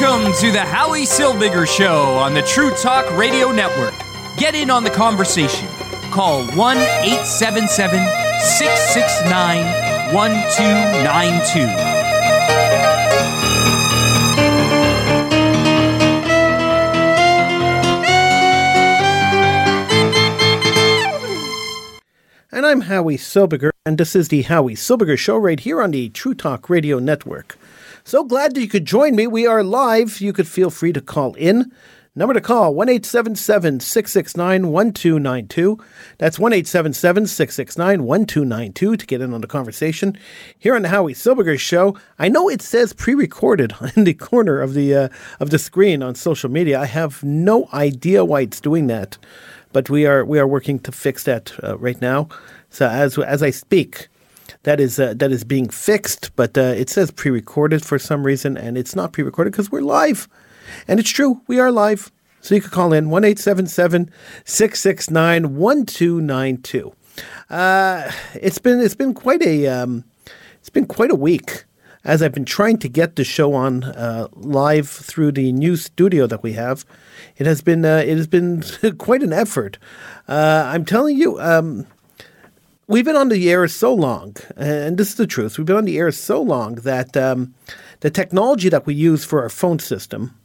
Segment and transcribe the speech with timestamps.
[0.00, 3.92] Welcome to the Howie Silbiger Show on the True Talk Radio Network.
[4.38, 5.68] Get in on the conversation.
[6.10, 7.98] Call 1 877
[8.40, 11.60] 669 1292.
[22.50, 26.08] And I'm Howie Silbiger, and this is the Howie Silbiger Show right here on the
[26.08, 27.58] True Talk Radio Network.
[28.10, 29.28] So glad that you could join me.
[29.28, 30.20] We are live.
[30.20, 31.70] You could feel free to call in.
[32.16, 35.78] Number to call 1 669 1292.
[36.18, 40.18] That's 1 669 1292 to get in on the conversation.
[40.58, 44.60] Here on the Howie Silbiger Show, I know it says pre recorded in the corner
[44.60, 45.08] of the, uh,
[45.38, 46.80] of the screen on social media.
[46.80, 49.18] I have no idea why it's doing that
[49.72, 52.28] but we are we are working to fix that uh, right now.
[52.70, 54.08] So as as I speak,
[54.64, 58.56] that is uh, that is being fixed, but uh, it says pre-recorded for some reason,
[58.56, 60.28] and it's not pre-recorded because we're live,
[60.86, 62.12] and it's true we are live.
[62.42, 66.92] So you could call in one 669 1292
[67.50, 70.04] uh, It's been it's been quite a um,
[70.58, 71.64] it's been quite a week
[72.04, 76.26] as I've been trying to get the show on uh, live through the new studio
[76.26, 76.86] that we have.
[77.36, 78.64] It has been uh, it has been
[78.98, 79.78] quite an effort.
[80.28, 81.86] Uh, I'm telling you, um,
[82.90, 85.56] we've been on the air so long, and this is the truth.
[85.56, 87.54] We've been on the air so long that um,
[88.00, 90.36] the technology that we use for our phone system.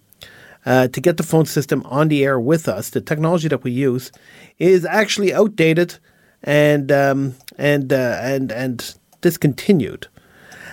[0.67, 3.71] Uh, to get the phone system on the air with us, the technology that we
[3.71, 4.11] use
[4.57, 5.99] is actually outdated
[6.41, 10.07] and um, and uh, and and discontinued.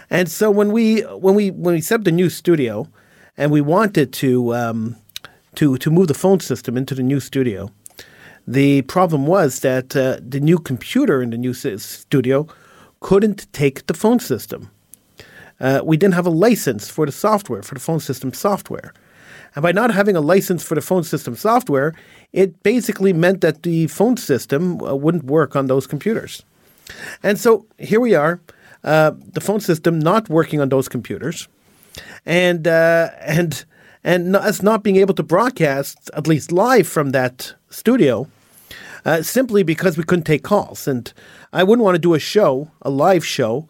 [0.08, 2.88] And so when we when we when we set up the new studio,
[3.36, 4.96] and we wanted to um,
[5.56, 7.70] to to move the phone system into the new studio,
[8.46, 12.46] the problem was that uh, the new computer in the new studio
[13.00, 14.70] couldn't take the phone system.
[15.60, 18.92] Uh, we didn't have a license for the software for the phone system software.
[19.54, 21.94] And by not having a license for the phone system software,
[22.32, 26.42] it basically meant that the phone system uh, wouldn't work on those computers.
[27.22, 28.40] And so here we are,
[28.82, 31.48] uh, the phone system not working on those computers,
[32.26, 33.64] and uh, and
[34.04, 38.28] and us not being able to broadcast at least live from that studio.
[39.04, 41.12] Uh, simply because we couldn't take calls, and
[41.52, 43.66] I wouldn't want to do a show, a live show,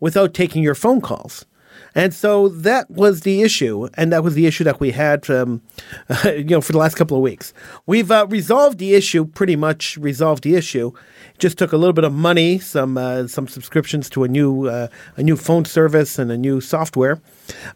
[0.00, 1.46] without taking your phone calls.
[1.94, 5.60] And so that was the issue, and that was the issue that we had, um,
[6.08, 7.52] uh, you know, for the last couple of weeks.
[7.86, 10.92] We've uh, resolved the issue, pretty much resolved the issue.
[11.38, 14.88] Just took a little bit of money, some uh, some subscriptions to a new uh,
[15.16, 17.20] a new phone service and a new software,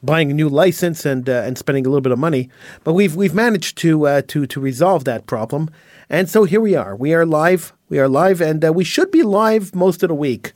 [0.02, 2.48] buying a new license and uh, and spending a little bit of money.
[2.84, 5.68] But we've we've managed to uh, to to resolve that problem,
[6.08, 6.96] and so here we are.
[6.96, 7.72] We are live.
[7.88, 10.52] We are live, and we should be live most of the week.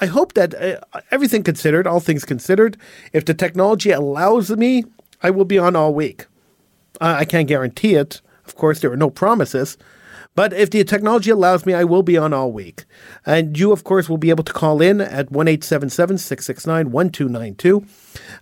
[0.00, 2.76] I hope that uh, everything considered, all things considered,
[3.12, 4.84] if the technology allows me,
[5.22, 6.26] I will be on all week.
[7.00, 8.20] Uh, I can't guarantee it.
[8.46, 9.78] Of course, there are no promises.
[10.34, 12.84] But if the technology allows me, I will be on all week.
[13.24, 17.86] And you, of course, will be able to call in at 1 669 1292.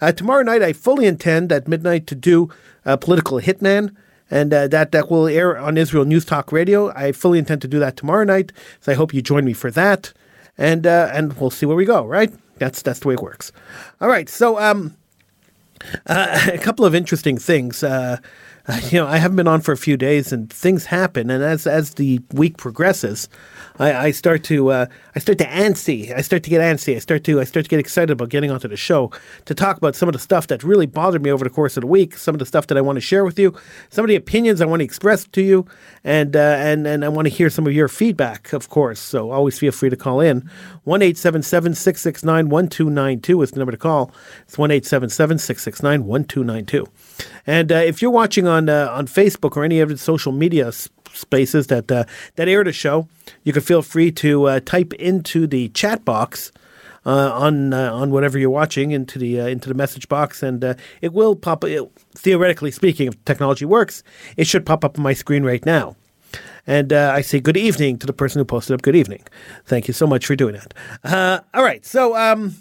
[0.01, 2.49] Uh, tomorrow night, I fully intend at midnight to do
[2.84, 3.95] a political hitman
[4.31, 6.91] and uh, that that will air on Israel News Talk Radio.
[6.95, 9.71] I fully intend to do that tomorrow night, so I hope you join me for
[9.71, 10.15] that
[10.59, 12.05] and uh, and we'll see where we go.
[12.07, 12.33] Right?
[12.59, 13.53] That's that's the way it works.
[14.01, 14.29] All right.
[14.29, 14.97] So um,
[16.07, 17.83] uh, a couple of interesting things.
[17.83, 18.19] Uh,
[18.91, 21.31] you know, I haven't been on for a few days, and things happen.
[21.31, 23.28] And as as the week progresses,
[23.81, 24.87] I, I start to uh,
[25.17, 26.17] I start to antsy.
[26.17, 26.95] I start to get antsy.
[26.95, 29.11] I start to I start to get excited about getting onto the show
[29.47, 31.81] to talk about some of the stuff that really bothered me over the course of
[31.81, 32.17] the week.
[32.17, 33.53] Some of the stuff that I want to share with you.
[33.91, 35.67] Some of the opinions I want to express to you,
[36.05, 39.01] and uh, and and I want to hear some of your feedback, of course.
[39.01, 40.49] So always feel free to call in.
[40.84, 43.78] One eight seven seven six six nine one two nine two is the number to
[43.78, 44.12] call.
[44.43, 46.87] It's one eight seven seven six six nine one two nine two.
[47.47, 50.72] And uh, if you're watching on uh, on Facebook or any of the social media
[51.12, 52.05] spaces that uh,
[52.37, 53.09] that air the show,
[53.44, 56.53] you can feel free to uh, type into the chat box.
[57.05, 60.62] Uh, on uh, on whatever you're watching into the into the message box, and
[61.00, 61.65] it will pop.
[61.65, 64.04] It, theoretically speaking, if technology works,
[64.36, 65.97] it should pop up on my screen right now.
[66.66, 68.83] And uh, I say good evening to the person who posted up.
[68.83, 69.22] Good evening.
[69.66, 70.74] Thank you so much for doing that.
[71.03, 72.54] Uh, all right, so um,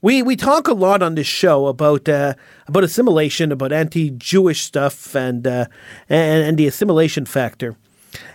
[0.00, 2.34] we we talk a lot on this show about uh,
[2.66, 5.66] about assimilation, about anti-Jewish stuff, and uh,
[6.08, 7.76] and, and the assimilation factor.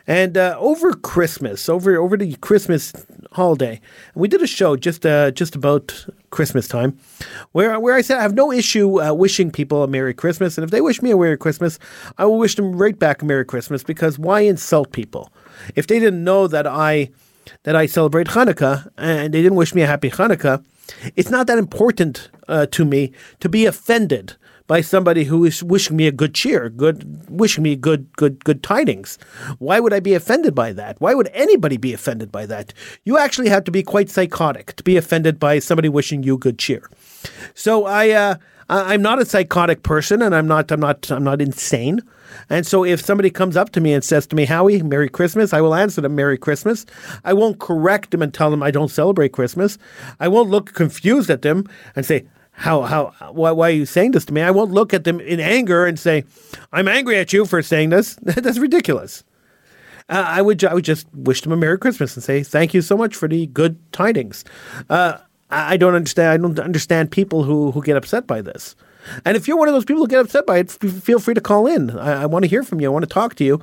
[0.06, 2.94] And uh, over Christmas, over over the Christmas
[3.31, 3.80] holiday,
[4.13, 6.98] we did a show just uh, just about Christmas time,
[7.54, 10.65] where where I said I have no issue uh, wishing people a Merry Christmas, and
[10.65, 11.80] if they wish me a Merry Christmas,
[12.18, 15.31] I will wish them right back a Merry Christmas because why insult people?
[15.75, 17.10] If they didn't know that I
[17.63, 20.63] that I celebrate Hanukkah and they didn't wish me a happy Hanukkah,
[21.15, 24.35] it's not that important uh, to me to be offended
[24.68, 28.63] by somebody who is wishing me a good cheer, good wishing me good good good
[28.63, 29.18] tidings.
[29.59, 31.00] Why would I be offended by that?
[31.00, 32.74] Why would anybody be offended by that?
[33.03, 36.57] You actually have to be quite psychotic to be offended by somebody wishing you good
[36.57, 36.89] cheer.
[37.53, 38.36] So I uh,
[38.69, 42.01] I'm not a psychotic person, and I'm not I'm not I'm not insane.
[42.50, 45.53] And so if somebody comes up to me and says to me, Howie, Merry Christmas,
[45.53, 46.85] I will answer them Merry Christmas.
[47.24, 49.77] I won't correct them and tell them I don't celebrate Christmas.
[50.19, 54.12] I won't look confused at them and say, how how why, why, are you saying
[54.12, 54.41] this to me?
[54.41, 56.24] I won't look at them in anger and say,
[56.71, 59.24] "I'm angry at you for saying this." That's ridiculous.
[60.07, 62.81] Uh, I would I would just wish them a Merry Christmas and say thank you
[62.81, 64.45] so much for the good tidings.
[64.89, 65.18] Uh,
[65.50, 66.29] I don't understand.
[66.29, 68.75] I don't understand people who who get upset by this.
[69.25, 71.41] And if you're one of those people who get upset by it, feel free to
[71.41, 71.97] call in.
[71.97, 72.88] I, I want to hear from you.
[72.88, 73.61] I want to talk to you.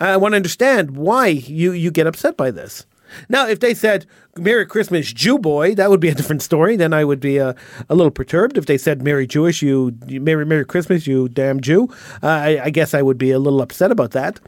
[0.00, 2.86] I want to understand why you you get upset by this.
[3.28, 6.76] Now, if they said Merry Christmas, Jew boy, that would be a different story.
[6.76, 7.54] Then I would be a,
[7.88, 8.58] a little perturbed.
[8.58, 11.88] If they said Merry Jewish, you, Merry Merry Christmas, you damn Jew,
[12.22, 14.40] uh, I, I guess I would be a little upset about that.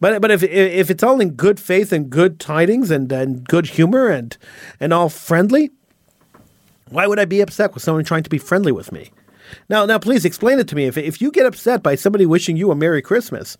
[0.00, 3.66] But but if if it's all in good faith and good tidings and, and good
[3.66, 4.36] humor and
[4.78, 5.70] and all friendly,
[6.88, 9.10] why would I be upset with someone trying to be friendly with me?
[9.68, 10.86] Now now please explain it to me.
[10.86, 13.56] If if you get upset by somebody wishing you a Merry Christmas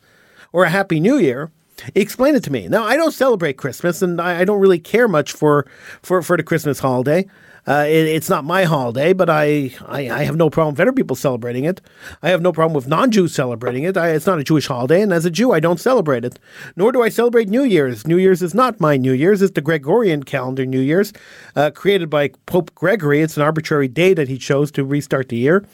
[0.52, 1.50] or a Happy New Year,
[1.94, 2.68] Explain it to me.
[2.68, 5.66] Now, I don't celebrate Christmas, and I, I don't really care much for
[6.02, 7.26] for, for the Christmas holiday.
[7.66, 10.92] Uh, it, it's not my holiday, but I, I, I, have no problem with other
[10.92, 11.80] people celebrating it.
[12.22, 13.96] I have no problem with non Jews celebrating it.
[13.96, 16.38] I, it's not a Jewish holiday, and as a Jew, I don't celebrate it.
[16.76, 18.06] Nor do I celebrate New Year's.
[18.06, 21.12] New Year's is not my New Year's, it's the Gregorian calendar New Year's,
[21.56, 23.20] uh, created by Pope Gregory.
[23.20, 25.64] It's an arbitrary day that he chose to restart the year.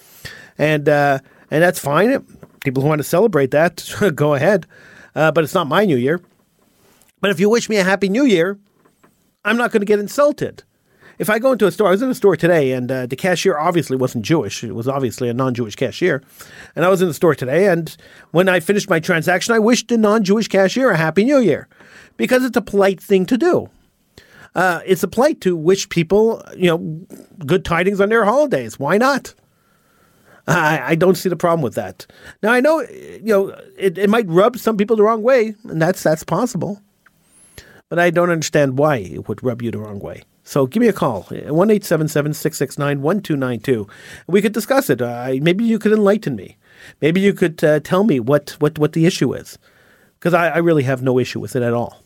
[0.59, 1.19] And, uh,
[1.51, 2.25] and that's fine.
[2.65, 3.85] People who want to celebrate that,
[4.15, 4.67] go ahead
[5.15, 6.21] uh, but it's not my New Year.
[7.21, 8.59] But if you wish me a Happy New Year,
[9.45, 10.63] I'm not going to get insulted.
[11.19, 13.17] If I go into a store, I was in a store today, and uh, the
[13.17, 14.65] cashier obviously wasn't Jewish.
[14.65, 16.23] It was obviously a non-Jewish cashier.
[16.75, 17.97] And I was in the store today, and
[18.33, 21.69] when I finished my transaction, I wished the non-Jewish cashier a Happy New Year
[22.17, 23.71] because it's a polite thing to do.
[24.55, 26.79] Uh, it's a polite to wish people, you know,
[27.45, 28.79] good tidings on their holidays.
[28.79, 29.35] Why not?
[30.47, 32.07] I, I don't see the problem with that.
[32.43, 35.81] Now I know you know it, it might rub some people the wrong way, and
[35.81, 36.83] that's that's possible.
[37.89, 40.23] But I don't understand why it would rub you the wrong way.
[40.45, 43.89] So give me a call, 1 669 1292.
[44.27, 45.01] We could discuss it.
[45.01, 46.59] Uh, maybe you could enlighten me.
[47.01, 49.59] Maybe you could uh, tell me what, what, what the issue is.
[50.19, 52.03] Because I, I really have no issue with it at all.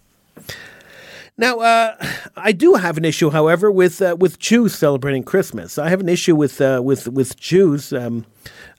[1.37, 1.97] Now, uh,
[2.37, 5.79] I do have an issue, however, with uh, with Jews celebrating Christmas.
[5.79, 8.27] I have an issue with uh, with with Jews um,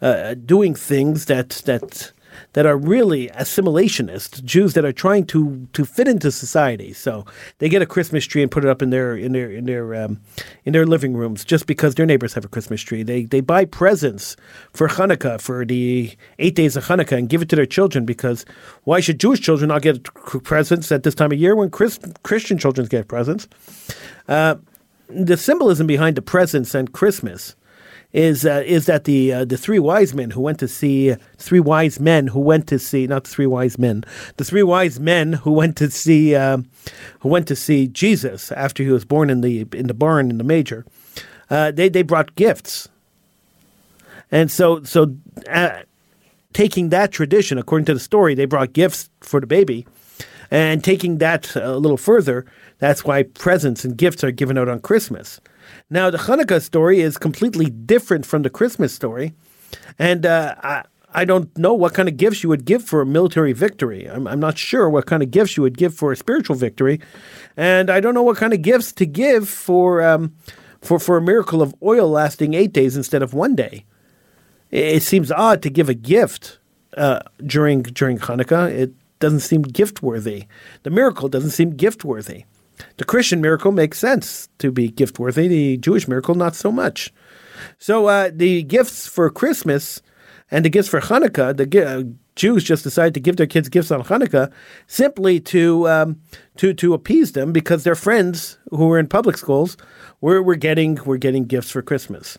[0.01, 2.11] uh, doing things that that
[2.53, 6.93] that are really assimilationist Jews that are trying to to fit into society.
[6.93, 7.25] So
[7.59, 9.95] they get a Christmas tree and put it up in their in their in their
[9.95, 10.19] um,
[10.65, 13.03] in their living rooms just because their neighbors have a Christmas tree.
[13.03, 14.35] They they buy presents
[14.73, 18.45] for Hanukkah for the eight days of Hanukkah and give it to their children because
[18.83, 20.03] why should Jewish children not get
[20.43, 23.47] presents at this time of year when Chris, Christian children get presents?
[24.27, 24.55] Uh,
[25.09, 27.55] the symbolism behind the presents and Christmas
[28.11, 31.59] is uh, is that the uh, the three wise men who went to see three
[31.59, 34.03] wise men who went to see not the three wise men
[34.37, 36.57] the three wise men who went to see uh,
[37.19, 40.39] who went to see Jesus after he was born in the in the barn in
[40.39, 40.85] the major
[41.49, 42.89] uh, they they brought gifts.
[44.31, 45.15] And so so
[45.47, 45.81] uh,
[46.53, 49.85] taking that tradition according to the story they brought gifts for the baby.
[50.51, 52.45] And taking that a little further
[52.79, 55.39] that's why presents and gifts are given out on Christmas
[55.89, 59.33] now, the Hanukkah story is completely different from the Christmas story.
[59.97, 60.83] And uh, I,
[61.13, 64.05] I don't know what kind of gifts you would give for a military victory.
[64.05, 67.01] I'm, I'm not sure what kind of gifts you would give for a spiritual victory.
[67.57, 70.35] And I don't know what kind of gifts to give for, um,
[70.81, 73.85] for, for a miracle of oil lasting eight days instead of one day.
[74.69, 76.59] It seems odd to give a gift
[76.95, 78.69] uh, during, during Hanukkah.
[78.71, 80.45] It doesn't seem gift worthy.
[80.83, 82.45] The miracle doesn't seem gift worthy.
[82.97, 87.13] The Christian miracle makes sense to be gift worthy, the Jewish miracle, not so much.
[87.77, 90.01] So uh, the gifts for Christmas
[90.51, 92.03] and the gifts for Hanukkah, the uh,
[92.35, 94.51] Jews just decided to give their kids gifts on Hanukkah
[94.87, 96.21] simply to um,
[96.57, 99.75] to to appease them because their friends who were in public schools
[100.21, 102.37] were, were getting were getting gifts for Christmas.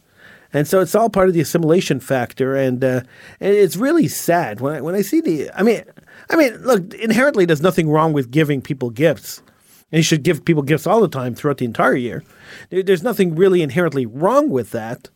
[0.52, 3.02] And so it's all part of the assimilation factor, and, uh,
[3.38, 5.50] and it's really sad when I, when I see the.
[5.54, 5.84] I mean,
[6.28, 9.42] I mean, look, inherently, there's nothing wrong with giving people gifts.
[9.92, 12.22] And you should give people gifts all the time throughout the entire year.
[12.70, 15.08] There's nothing really inherently wrong with that.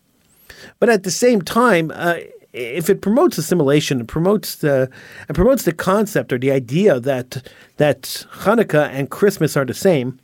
[0.81, 2.17] But at the same time, uh,
[2.53, 4.89] if it promotes assimilation and promotes the
[5.29, 10.21] and promotes the concept or the idea that that Hanukkah and Christmas are the same,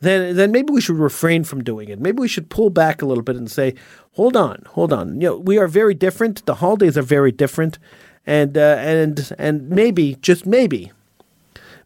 [0.00, 2.00] then then maybe we should refrain from doing it.
[2.00, 3.74] Maybe we should pull back a little bit and say,
[4.12, 5.20] hold on, hold on.
[5.20, 6.44] You know, we are very different.
[6.46, 7.78] The holidays are very different,
[8.26, 10.92] and uh, and and maybe just maybe,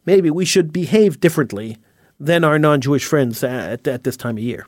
[0.06, 1.78] maybe we should behave differently
[2.24, 4.66] than our non-Jewish friends at, at this time of year.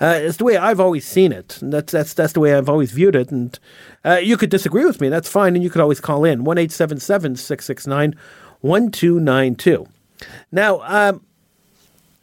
[0.00, 1.60] Uh, it's the way I've always seen it.
[1.62, 3.30] And that's that's that's the way I've always viewed it.
[3.30, 3.58] And
[4.04, 5.08] uh, you could disagree with me.
[5.08, 5.54] That's fine.
[5.54, 8.16] And you could always call in one eight seven seven six six nine
[8.60, 9.86] one two nine two.
[10.50, 11.24] Now, um,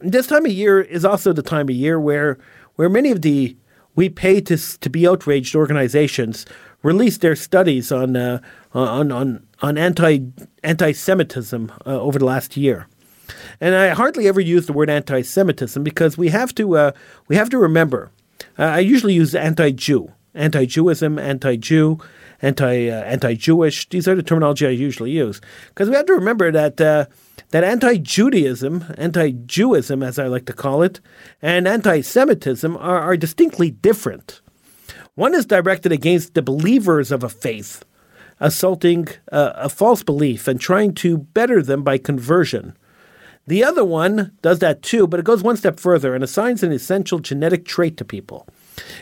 [0.00, 2.38] this time of year is also the time of year where
[2.76, 3.56] where many of the
[3.94, 6.46] we pay to to be outraged organizations
[6.82, 8.40] release their studies on uh,
[8.74, 10.20] on on on anti
[10.62, 12.86] anti Semitism uh, over the last year.
[13.60, 16.92] And I hardly ever use the word anti-Semitism because we have to uh,
[17.28, 18.10] we have to remember.
[18.58, 21.98] Uh, I usually use anti-Jew, anti-Jewism, anti-Jew,
[22.42, 23.88] anti uh, anti-Jewish.
[23.88, 27.06] These are the terminology I usually use because we have to remember that uh,
[27.50, 31.00] that anti-Judaism, anti-Jewism, as I like to call it,
[31.42, 34.40] and anti-Semitism are, are distinctly different.
[35.14, 37.84] One is directed against the believers of a faith,
[38.38, 42.76] assaulting uh, a false belief and trying to better them by conversion.
[43.50, 46.70] The other one does that too, but it goes one step further and assigns an
[46.70, 48.46] essential genetic trait to people.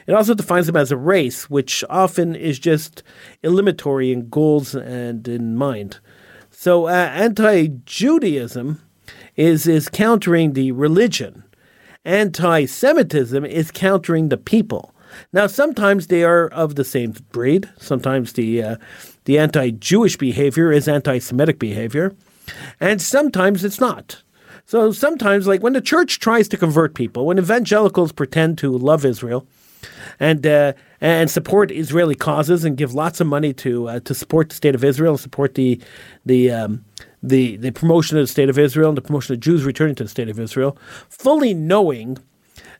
[0.06, 3.02] It also defines them as a race, which often is just
[3.42, 6.00] eliminatory in goals and in mind.
[6.50, 8.80] So, uh, anti Judaism
[9.36, 11.44] is, is countering the religion,
[12.06, 14.94] anti Semitism is countering the people.
[15.30, 17.68] Now, sometimes they are of the same breed.
[17.76, 18.76] Sometimes the uh,
[19.26, 22.14] the anti Jewish behavior is anti Semitic behavior,
[22.80, 24.22] and sometimes it's not.
[24.68, 29.02] So sometimes, like when the church tries to convert people, when evangelicals pretend to love
[29.02, 29.46] Israel
[30.20, 34.50] and uh, and support Israeli causes and give lots of money to uh, to support
[34.50, 35.80] the state of Israel, and support the
[36.26, 36.84] the um,
[37.22, 40.02] the the promotion of the state of Israel and the promotion of Jews returning to
[40.02, 40.76] the state of Israel,
[41.08, 42.18] fully knowing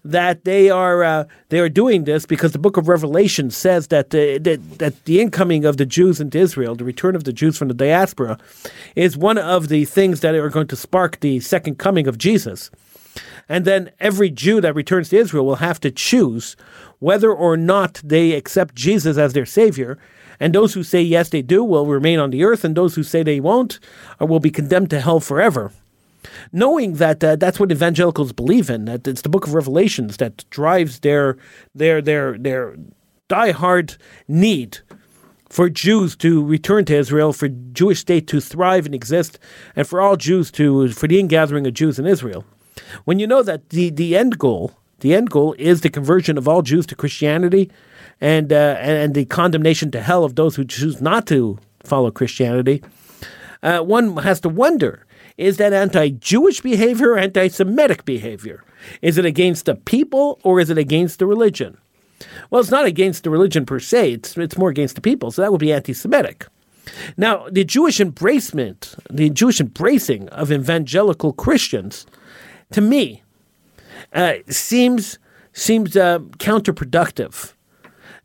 [0.04, 4.06] that they are uh, they are doing this because the book of Revelation says that,
[4.06, 7.56] uh, that that the incoming of the Jews into Israel, the return of the Jews
[7.56, 8.38] from the diaspora,
[8.94, 12.70] is one of the things that are going to spark the second coming of Jesus.
[13.48, 16.54] And then every Jew that returns to Israel will have to choose
[16.98, 19.98] whether or not they accept Jesus as their savior.
[20.38, 23.02] And those who say yes, they do, will remain on the earth, and those who
[23.02, 23.80] say they won't
[24.20, 25.72] will be condemned to hell forever
[26.52, 28.84] knowing that uh, that's what evangelicals believe in.
[28.86, 31.36] That it's the Book of Revelations that drives their
[31.74, 32.76] their their their
[33.28, 34.78] diehard need
[35.48, 39.38] for Jews to return to Israel, for Jewish state to thrive and exist,
[39.74, 42.44] and for all Jews to for the ingathering of Jews in Israel.
[43.04, 46.46] When you know that the the end goal, the end goal is the conversion of
[46.46, 47.70] all Jews to Christianity,
[48.20, 52.82] and uh, and the condemnation to hell of those who choose not to follow Christianity.
[53.62, 55.04] Uh, one has to wonder
[55.38, 58.64] is that anti Jewish behavior or anti Semitic behavior?
[59.00, 61.78] Is it against the people or is it against the religion?
[62.50, 65.40] Well, it's not against the religion per se, it's, it's more against the people, so
[65.40, 66.46] that would be anti Semitic.
[67.16, 72.06] Now, the Jewish embracement, the Jewish embracing of evangelical Christians,
[72.72, 73.22] to me,
[74.12, 75.18] uh, seems
[75.52, 77.52] seems uh, counterproductive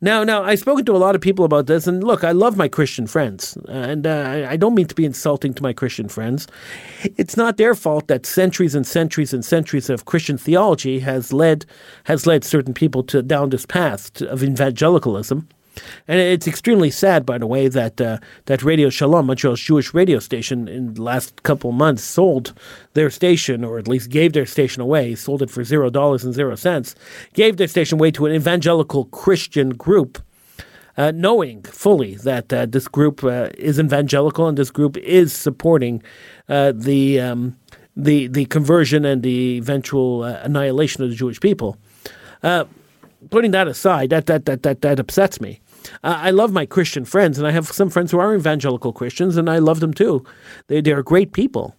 [0.03, 2.57] now, now I've spoken to a lot of people about this, and look, I love
[2.57, 6.45] my Christian friends, and uh, I don't mean to be insulting to my Christian friends.
[7.15, 11.65] It's not their fault that centuries and centuries and centuries of Christian theology has led
[12.03, 15.47] has led certain people to down this path of evangelicalism.
[16.07, 20.19] And it's extremely sad, by the way, that uh, that Radio Shalom, Montreal's Jewish radio
[20.19, 22.53] station, in the last couple months sold
[22.93, 26.33] their station, or at least gave their station away, sold it for zero dollars and
[26.33, 26.95] zero cents,
[27.33, 30.21] gave their station away to an evangelical Christian group.
[30.95, 36.03] Uh, knowing fully that uh, this group uh, is evangelical and this group is supporting
[36.49, 37.57] uh, the um,
[37.97, 41.77] the the conversion and the eventual uh, annihilation of the Jewish people.
[43.31, 45.61] putting that aside, that that that that that upsets me.
[46.03, 49.37] Uh, I love my Christian friends, and I have some friends who are evangelical Christians,
[49.37, 50.23] and I love them too.
[50.67, 51.75] They, they are great people.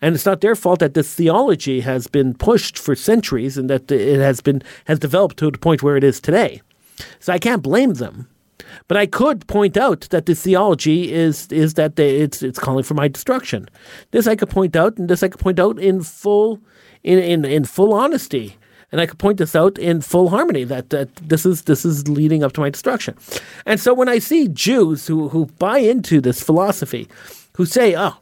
[0.00, 3.90] And it's not their fault that this theology has been pushed for centuries and that
[3.90, 6.62] it has been has developed to the point where it is today.
[7.18, 8.28] So I can't blame them.
[8.88, 12.84] But I could point out that this theology is is that they, it's it's calling
[12.84, 13.68] for my destruction.
[14.10, 16.60] This I could point out, and this I could point out in full
[17.02, 18.56] in in, in full honesty
[18.92, 22.08] and I could point this out in full harmony that, that this is this is
[22.08, 23.16] leading up to my destruction.
[23.64, 27.08] And so when I see Jews who who buy into this philosophy,
[27.54, 28.16] who say, "Oh,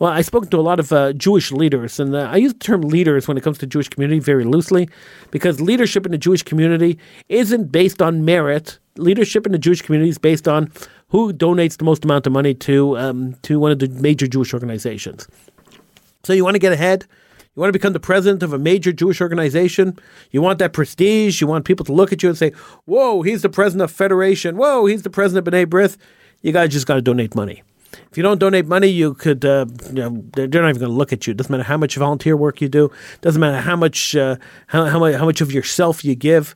[0.00, 2.58] well, I spoke to a lot of uh, Jewish leaders, and uh, I use the
[2.58, 4.88] term leaders when it comes to Jewish community very loosely,
[5.30, 6.98] because leadership in the Jewish community
[7.28, 8.78] isn't based on merit.
[8.96, 10.72] Leadership in the Jewish community is based on
[11.08, 14.54] who donates the most amount of money to um, to one of the major Jewish
[14.54, 15.28] organizations.
[16.24, 17.06] So you want to get ahead,
[17.56, 19.98] You want to become the president of a major Jewish organization.
[20.30, 21.40] You want that prestige.
[21.40, 22.52] You want people to look at you and say,
[22.84, 24.56] "Whoa, he's the president of Federation.
[24.56, 25.96] Whoa, he's the president of B'nai B'rith."
[26.42, 27.62] You guys just got to donate money.
[28.10, 30.96] If you don't donate money, you could, uh, you know, they're not even going to
[30.96, 31.32] look at you.
[31.32, 32.90] It doesn't matter how much volunteer work you do.
[33.20, 34.36] Doesn't matter how much, uh,
[34.68, 36.54] how, how, how much of yourself you give.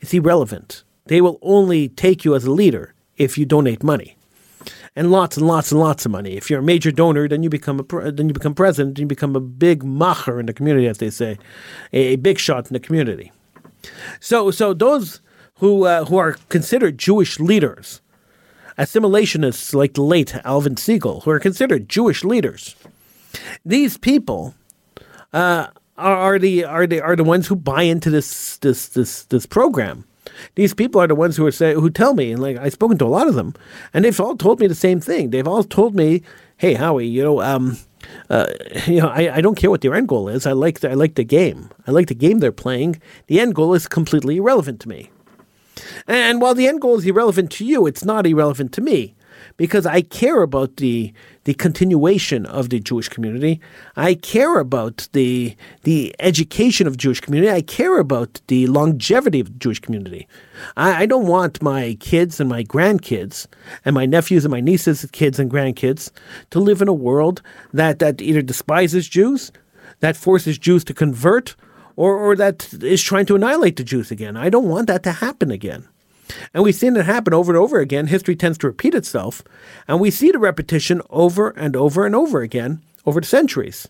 [0.00, 0.84] It's irrelevant.
[1.06, 4.16] They will only take you as a leader if you donate money,
[4.96, 6.36] and lots and lots and lots of money.
[6.36, 8.98] If you're a major donor, then you become a then you become president.
[8.98, 11.38] You become a big macher in the community, as they say,
[11.92, 13.32] a, a big shot in the community.
[14.20, 15.20] So, so those
[15.56, 18.00] who uh, who are considered Jewish leaders
[18.78, 22.74] assimilationists like the late Alvin Segal, who are considered Jewish leaders.
[23.64, 24.54] These people
[25.32, 29.24] uh, are, are, the are the are the ones who buy into this this this
[29.24, 30.04] this program.
[30.54, 32.98] These people are the ones who are say who tell me, and like I've spoken
[32.98, 33.54] to a lot of them,
[33.92, 35.30] and they've all told me the same thing.
[35.30, 36.22] They've all told me,
[36.56, 37.78] "Hey, Howie, you know, um,
[38.30, 38.46] uh,
[38.86, 40.46] you know, I, I don't care what their end goal is.
[40.46, 41.70] I like the, I like the game.
[41.86, 43.00] I like the game they're playing.
[43.26, 45.10] The end goal is completely irrelevant to me."
[46.06, 49.14] And while the end goal is irrelevant to you, it's not irrelevant to me
[49.56, 51.12] because I care about the
[51.44, 53.60] the continuation of the Jewish community.
[53.96, 57.52] I care about the the education of Jewish community.
[57.52, 60.26] I care about the longevity of the Jewish community.
[60.76, 63.46] I, I don't want my kids and my grandkids
[63.84, 66.10] and my nephews and my nieces' kids and grandkids
[66.50, 67.42] to live in a world
[67.72, 69.52] that, that either despises Jews,
[70.00, 71.56] that forces Jews to convert,
[71.96, 74.36] or, or that is trying to annihilate the Jews again.
[74.36, 75.88] I don't want that to happen again.
[76.52, 78.06] And we've seen it happen over and over again.
[78.06, 79.42] History tends to repeat itself.
[79.88, 83.88] And we see the repetition over and over and over again over the centuries.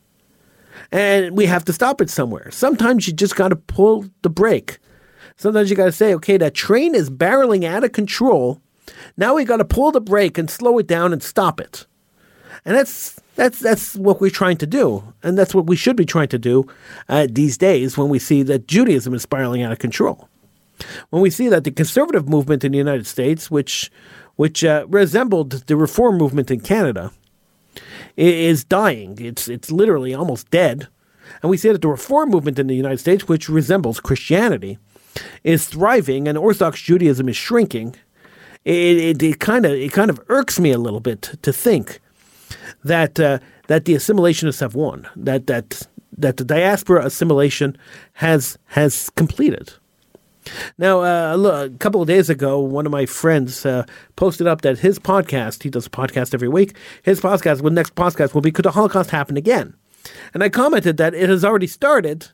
[0.90, 2.50] And we have to stop it somewhere.
[2.50, 4.78] Sometimes you just got to pull the brake.
[5.36, 8.60] Sometimes you got to say, okay, that train is barreling out of control.
[9.16, 11.86] Now we got to pull the brake and slow it down and stop it.
[12.64, 16.06] And that's that's that's what we're trying to do, and that's what we should be
[16.06, 16.66] trying to do
[17.08, 20.28] uh, these days when we see that Judaism is spiraling out of control.
[21.10, 23.90] When we see that the conservative movement in the United States, which
[24.36, 27.12] which uh, resembled the reform movement in Canada,
[28.16, 29.18] is dying.
[29.20, 30.88] It's it's literally almost dead.
[31.42, 34.78] And we see that the reform movement in the United States, which resembles Christianity,
[35.42, 37.96] is thriving, and Orthodox Judaism is shrinking.
[38.64, 42.00] It, it, kind of it kind of irks me a little bit to think
[42.82, 47.76] that uh, that the assimilationists have won, that that that the diaspora assimilation
[48.14, 49.74] has has completed.
[50.78, 53.85] Now, uh, a couple of days ago, one of my friends uh,
[54.16, 57.94] posted up that his podcast, he does a podcast every week, his podcast, well, next
[57.94, 59.74] podcast will be Could the Holocaust Happen Again?
[60.35, 62.28] And I commented that it has already started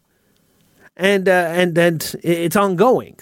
[0.96, 3.18] and, uh, and, and it's ongoing.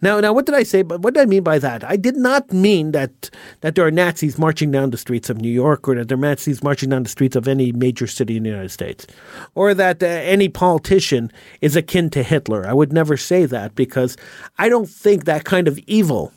[0.00, 0.82] Now, now, what did I say?
[0.82, 1.84] But what did I mean by that?
[1.84, 5.50] I did not mean that that there are Nazis marching down the streets of New
[5.50, 8.42] York, or that there are Nazis marching down the streets of any major city in
[8.42, 9.06] the United States,
[9.54, 12.66] or that uh, any politician is akin to Hitler.
[12.66, 14.16] I would never say that because
[14.58, 16.32] I don't think that kind of evil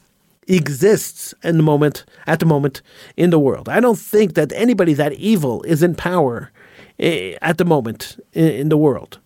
[0.47, 2.81] exists in the moment at the moment
[3.15, 3.69] in the world.
[3.69, 6.51] I don't think that anybody that evil is in power
[6.99, 9.19] eh, at the moment in the world.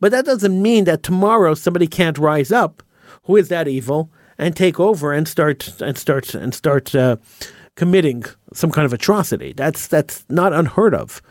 [0.00, 2.82] But that doesn't mean that tomorrow somebody can't rise up
[3.24, 7.16] who is that evil and take over and start and start and start uh,
[7.76, 9.52] committing some kind of atrocity.
[9.52, 11.22] That's that's not unheard of.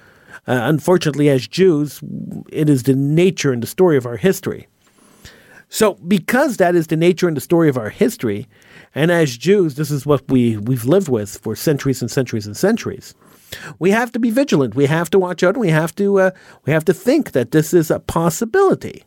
[0.47, 2.01] Uh, unfortunately, as Jews,
[2.51, 4.67] it is the nature and the story of our history.
[5.69, 8.47] So, because that is the nature and the story of our history,
[8.93, 12.58] and as Jews, this is what we, we've lived with for centuries and centuries and
[12.58, 13.15] centuries,
[13.80, 14.75] we have to be vigilant.
[14.75, 16.32] We have to watch out, and we have to uh,
[16.65, 19.06] we have to think that this is a possibility.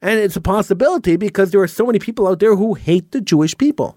[0.00, 3.20] And it's a possibility because there are so many people out there who hate the
[3.20, 3.96] Jewish people.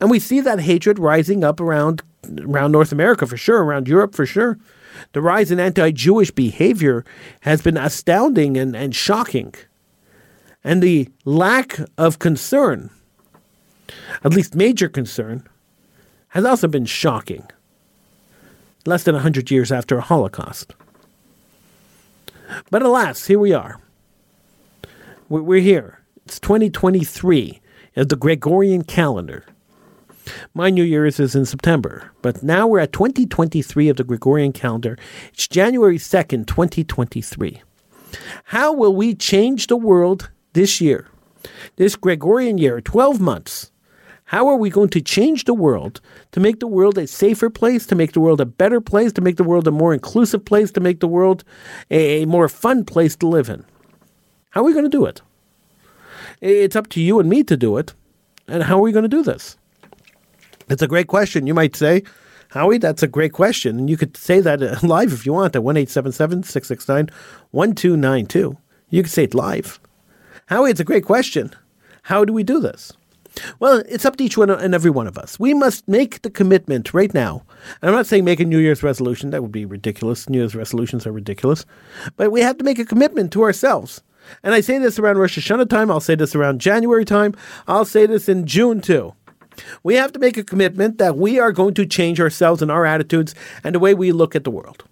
[0.00, 2.02] And we see that hatred rising up around
[2.40, 4.58] around North America for sure, around Europe for sure.
[5.12, 7.04] The rise in anti Jewish behavior
[7.40, 9.54] has been astounding and, and shocking.
[10.64, 12.90] And the lack of concern,
[14.24, 15.46] at least major concern,
[16.28, 17.48] has also been shocking.
[18.84, 20.74] Less than 100 years after a Holocaust.
[22.70, 23.80] But alas, here we are.
[25.28, 25.98] We're here.
[26.24, 27.60] It's 2023
[27.96, 29.44] as the Gregorian calendar.
[30.54, 34.96] My New Year's is in September, but now we're at 2023 of the Gregorian calendar.
[35.32, 37.60] It's January 2nd, 2023.
[38.44, 41.08] How will we change the world this year?
[41.74, 43.72] This Gregorian year, 12 months.
[44.26, 47.84] How are we going to change the world to make the world a safer place,
[47.86, 50.70] to make the world a better place, to make the world a more inclusive place,
[50.70, 51.42] to make the world
[51.90, 53.64] a more fun place to live in?
[54.56, 55.20] How are we going to do it?
[56.40, 57.92] It's up to you and me to do it.
[58.48, 59.58] And how are we going to do this?
[60.70, 61.46] It's a great question.
[61.46, 62.04] You might say,
[62.48, 63.78] Howie, that's a great question.
[63.78, 67.10] And you could say that uh, live if you want at 1 669
[67.50, 68.56] 1292.
[68.88, 69.78] You could say it live.
[70.46, 71.54] Howie, it's a great question.
[72.04, 72.94] How do we do this?
[73.58, 75.38] Well, it's up to each one and every one of us.
[75.38, 77.42] We must make the commitment right now.
[77.82, 79.32] And I'm not saying make a New Year's resolution.
[79.32, 80.30] That would be ridiculous.
[80.30, 81.66] New Year's resolutions are ridiculous.
[82.16, 84.02] But we have to make a commitment to ourselves.
[84.42, 85.90] And I say this around Rosh Hashanah time.
[85.90, 87.34] I'll say this around January time.
[87.66, 89.14] I'll say this in June too.
[89.82, 92.84] We have to make a commitment that we are going to change ourselves and our
[92.84, 93.34] attitudes
[93.64, 94.84] and the way we look at the world.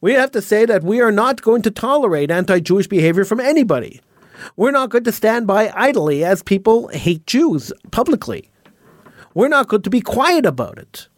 [0.00, 3.40] We have to say that we are not going to tolerate anti Jewish behavior from
[3.40, 4.00] anybody.
[4.56, 8.50] We're not going to stand by idly as people hate Jews publicly.
[9.34, 11.08] We're not going to be quiet about it.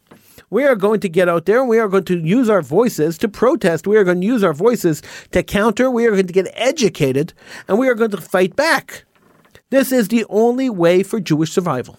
[0.50, 3.18] We are going to get out there and we are going to use our voices
[3.18, 3.87] to protest.
[3.87, 5.02] We are going to use our voices
[5.33, 5.90] to counter.
[5.90, 7.33] We are going to get educated
[7.68, 9.04] and we are going to fight back.
[9.70, 11.98] This is the only way for Jewish survival.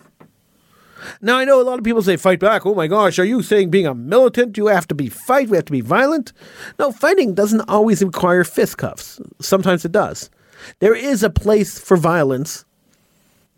[1.22, 2.66] Now, I know a lot of people say fight back.
[2.66, 5.58] Oh my gosh, are you saying being a militant, you have to be fight, we
[5.58, 6.34] have to be violent?
[6.80, 9.22] No, fighting doesn't always require fistcuffs.
[9.42, 10.30] Sometimes it does.
[10.80, 12.66] There is a place for violence.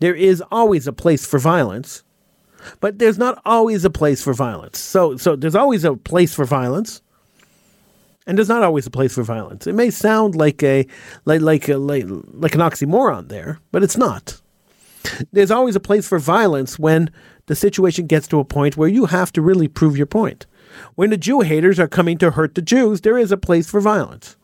[0.00, 2.04] There is always a place for violence,
[2.80, 4.78] but there's not always a place for violence.
[4.78, 7.02] So, so there's always a place for violence,
[8.26, 9.66] and there's not always a place for violence.
[9.66, 10.86] It may sound like a
[11.24, 14.40] like like a, like, like an oxymoron there, but it's not.
[15.32, 17.10] There's always a place for violence when
[17.46, 20.46] the situation gets to a point where you have to really prove your point.
[20.94, 23.80] When the Jew haters are coming to hurt the Jews, there is a place for
[23.80, 24.36] violence.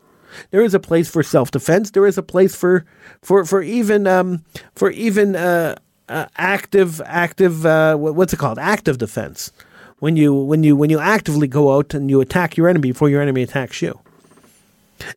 [0.51, 1.91] There is a place for self defense.
[1.91, 2.85] There is a place for
[3.21, 5.75] for for even um, for even uh,
[6.09, 9.51] uh, active active uh, what's it called active defense
[9.99, 13.09] when you when you when you actively go out and you attack your enemy before
[13.09, 13.99] your enemy attacks you.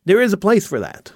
[0.05, 1.13] There is a place for that.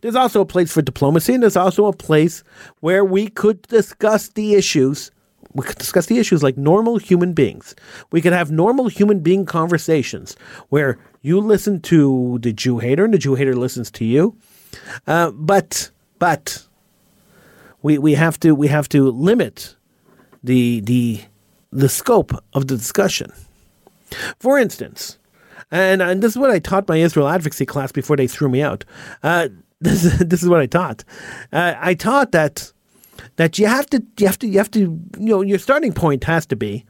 [0.00, 2.42] There's also a place for diplomacy, and there's also a place
[2.80, 5.10] where we could discuss the issues
[5.56, 7.74] we could discuss the issues like normal human beings.
[8.10, 10.36] We could have normal human being conversations
[10.68, 14.36] where you listen to the Jew hater and the Jew hater listens to you.
[15.06, 16.66] Uh, but but
[17.86, 19.76] we we have to we have to limit
[20.42, 21.20] the the
[21.70, 23.32] the scope of the discussion.
[24.40, 25.18] For instance,
[25.70, 28.60] and, and this is what I taught my Israel advocacy class before they threw me
[28.60, 28.84] out.
[29.22, 29.48] Uh,
[29.80, 31.04] this this is what I taught.
[31.52, 32.72] Uh, I taught that
[33.36, 36.24] that you have to you have to you have to you know your starting point
[36.24, 36.84] has to be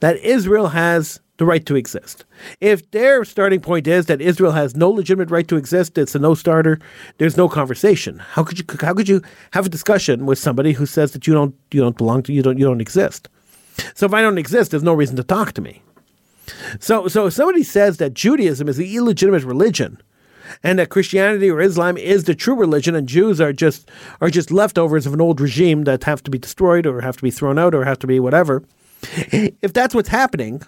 [0.00, 2.24] that Israel has the right to exist.
[2.60, 6.18] If their starting point is that Israel has no legitimate right to exist, it's a
[6.18, 6.78] no starter.
[7.18, 8.18] There's no conversation.
[8.18, 11.34] How could you how could you have a discussion with somebody who says that you
[11.34, 13.28] don't you don't belong to you don't you don't exist?
[13.94, 15.82] So if I don't exist, there's no reason to talk to me.
[16.80, 19.98] So so if somebody says that Judaism is the illegitimate religion,
[20.62, 23.90] and that Christianity or Islam is the true religion, and Jews are just
[24.20, 27.22] are just leftovers of an old regime that have to be destroyed or have to
[27.22, 28.62] be thrown out or have to be whatever.
[29.32, 30.62] If that's what's happening,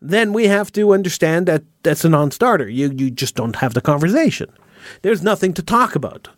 [0.00, 2.68] then we have to understand that that's a non-starter.
[2.68, 4.50] You you just don't have the conversation.
[5.02, 6.28] There's nothing to talk about.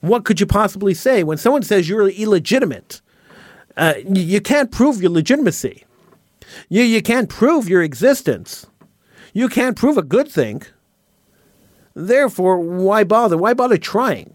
[0.00, 3.00] What could you possibly say when someone says you're illegitimate?
[3.76, 5.84] Uh, you can't prove your legitimacy.
[6.68, 8.66] You you can't prove your existence.
[9.32, 10.62] You can't prove a good thing.
[11.94, 13.36] Therefore, why bother?
[13.36, 14.34] Why bother trying?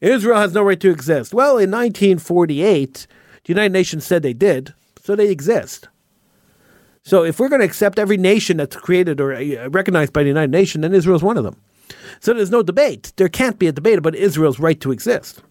[0.00, 1.32] Israel has no right to exist.
[1.32, 3.06] Well, in 1948,
[3.44, 5.88] the United Nations said they did, so they exist.
[7.04, 10.28] So if we're going to accept every nation that's created or uh, recognized by the
[10.28, 11.56] United Nations, then Israel is one of them.
[12.20, 13.12] So there's no debate.
[13.16, 15.42] There can't be a debate about Israel's right to exist.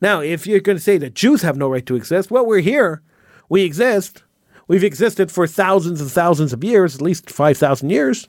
[0.00, 2.60] Now, if you're going to say that Jews have no right to exist, well, we're
[2.60, 3.02] here.
[3.48, 4.22] We exist.
[4.68, 8.28] We've existed for thousands and thousands of years, at least 5,000 years.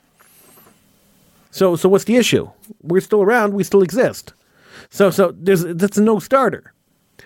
[1.51, 2.49] So, so what's the issue?
[2.82, 3.54] We're still around.
[3.54, 4.34] We still exist.
[4.89, 6.73] So, so there's that's a no starter.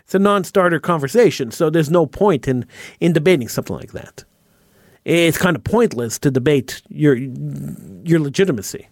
[0.04, 1.52] It's a non-starter conversation.
[1.52, 2.65] So there's no point in
[2.99, 4.23] in debating something like that.
[5.05, 8.88] It's kind of pointless to debate your your legitimacy.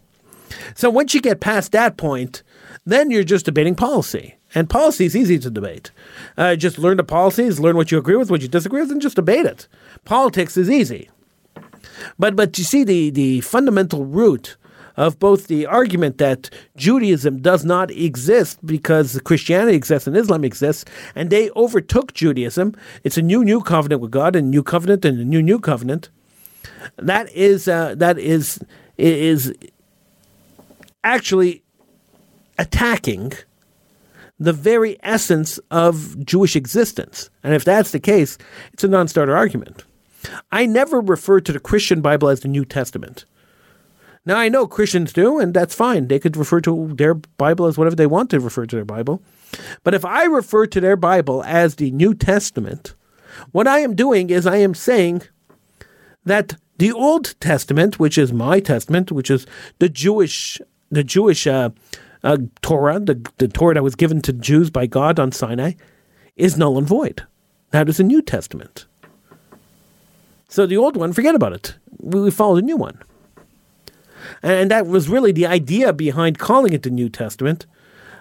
[0.76, 2.44] So once you get past that point,
[2.86, 4.36] then you're just debating policy.
[4.56, 5.92] And policy is easy to debate.
[6.38, 9.02] Uh, just learn the policies, learn what you agree with, what you disagree with, and
[9.02, 9.68] just debate it.
[10.06, 11.10] Politics is easy.
[12.18, 14.56] But but you see the the fundamental root
[14.98, 20.84] of both the argument that Judaism does not exist because Christianity exists and Islam exists,
[21.16, 22.76] and they overtook Judaism.
[23.04, 26.10] It's a new new covenant with God, and new covenant, and a new new covenant.
[26.98, 28.60] That is uh, that is
[28.98, 29.54] is
[31.04, 31.64] actually
[32.58, 33.34] attacking
[34.40, 37.30] the very essence of Jewish existence.
[37.44, 38.38] And if that's the case,
[38.74, 39.84] it's a non starter argument.
[40.52, 43.26] I never refer to the Christian Bible as the New Testament.
[44.28, 46.10] Now, I know Christians do, and that's fine.
[46.10, 49.24] They could refer to their Bible as whatever they want to refer to their Bible.
[49.86, 52.94] But if I refer to their Bible as the New Testament,
[53.52, 55.22] What I am doing is I am saying
[56.26, 59.46] that the Old Testament, which is my testament, which is
[59.80, 60.60] the Jewish
[60.90, 61.70] the Jewish uh,
[62.24, 65.74] uh, Torah, the, the Torah that was given to Jews by God on Sinai,
[66.36, 67.26] is null and void.
[67.72, 68.86] That is a New Testament.
[70.48, 71.76] So the old one, forget about it.
[72.00, 73.02] We follow the new one.
[74.42, 77.66] And that was really the idea behind calling it the New Testament.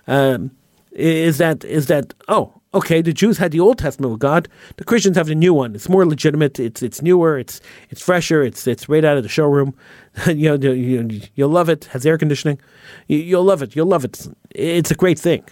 [0.06, 0.52] Um,
[0.92, 4.48] is that is that oh okay the Jews had the Old Testament with God.
[4.76, 5.74] The Christians have the new one.
[5.74, 6.58] It's more legitimate.
[6.58, 7.38] It's it's newer.
[7.38, 8.42] It's it's fresher.
[8.42, 9.74] It's it's right out of the showroom.
[10.26, 11.84] You know you, you'll love it.
[11.86, 12.58] Has air conditioning.
[13.06, 13.76] You, will love it.
[13.76, 14.26] You'll love it.
[14.50, 15.44] It's a great thing.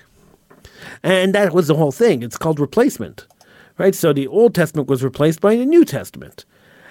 [1.02, 2.22] And that was the whole thing.
[2.22, 3.26] It's called replacement
[3.78, 3.94] right?
[3.94, 6.44] So the Old Testament was replaced by the New Testament.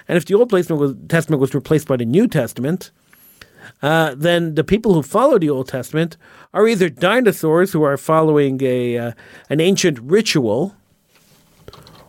[0.08, 2.90] And if the Old Testament was, Testament was replaced by the New Testament
[3.82, 6.16] uh, then the people who follow the Old Testament
[6.52, 9.12] are either dinosaurs who are following a uh,
[9.48, 10.74] an ancient ritual,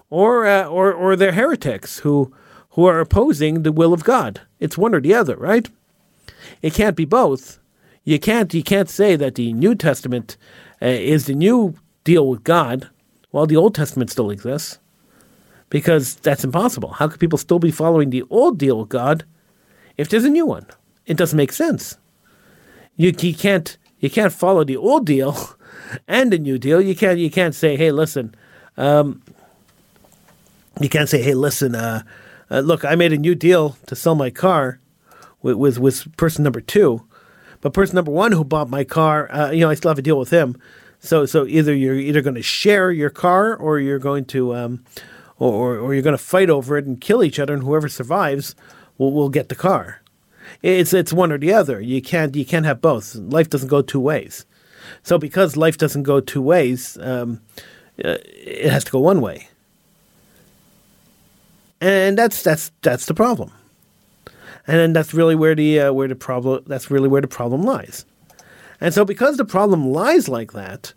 [0.10, 2.34] or uh, or or they're heretics who
[2.72, 4.42] who are opposing the will of God.
[4.60, 5.70] It's one or the other, right?
[6.62, 7.60] It can't be both.
[8.04, 10.38] You can't you can't say that the New Testament
[10.82, 12.90] uh, is the new deal with God
[13.32, 14.80] while the Old Testament still exists,
[15.70, 16.94] because that's impossible.
[16.94, 19.26] How could people still be following the old deal with God
[19.98, 20.68] if there's a new one?
[21.06, 21.98] It doesn't make sense.
[22.96, 25.56] You, you can't you can't follow the old deal
[26.08, 26.82] and the new deal.
[26.82, 28.36] You can't you can't say, hey, listen,
[28.78, 29.22] um,
[30.80, 32.04] you can't say, hey, listen, uh,
[32.50, 34.80] uh, look, I made a new deal to sell my car
[35.42, 37.06] with with, with person number two,
[37.62, 40.04] but person number one who bought my car, uh, you know, I still have a
[40.04, 40.58] deal with him.
[41.00, 44.84] So so either you're either going to share your car or you're going to um,
[45.38, 48.56] or or you're going to fight over it and kill each other, and whoever survives
[48.98, 50.02] will will get the car.
[50.62, 51.82] It's it's one or the other.
[51.82, 53.16] You can't you can't have both.
[53.16, 54.46] Life doesn't go two ways.
[55.04, 57.42] So because life doesn't go two ways, um,
[58.04, 59.50] uh, it has to go one way.
[61.82, 63.52] And that's that's that's the problem.
[64.68, 68.06] And that's really where the uh, where the problem that's really where the problem lies.
[68.82, 70.94] And so because the problem lies like that,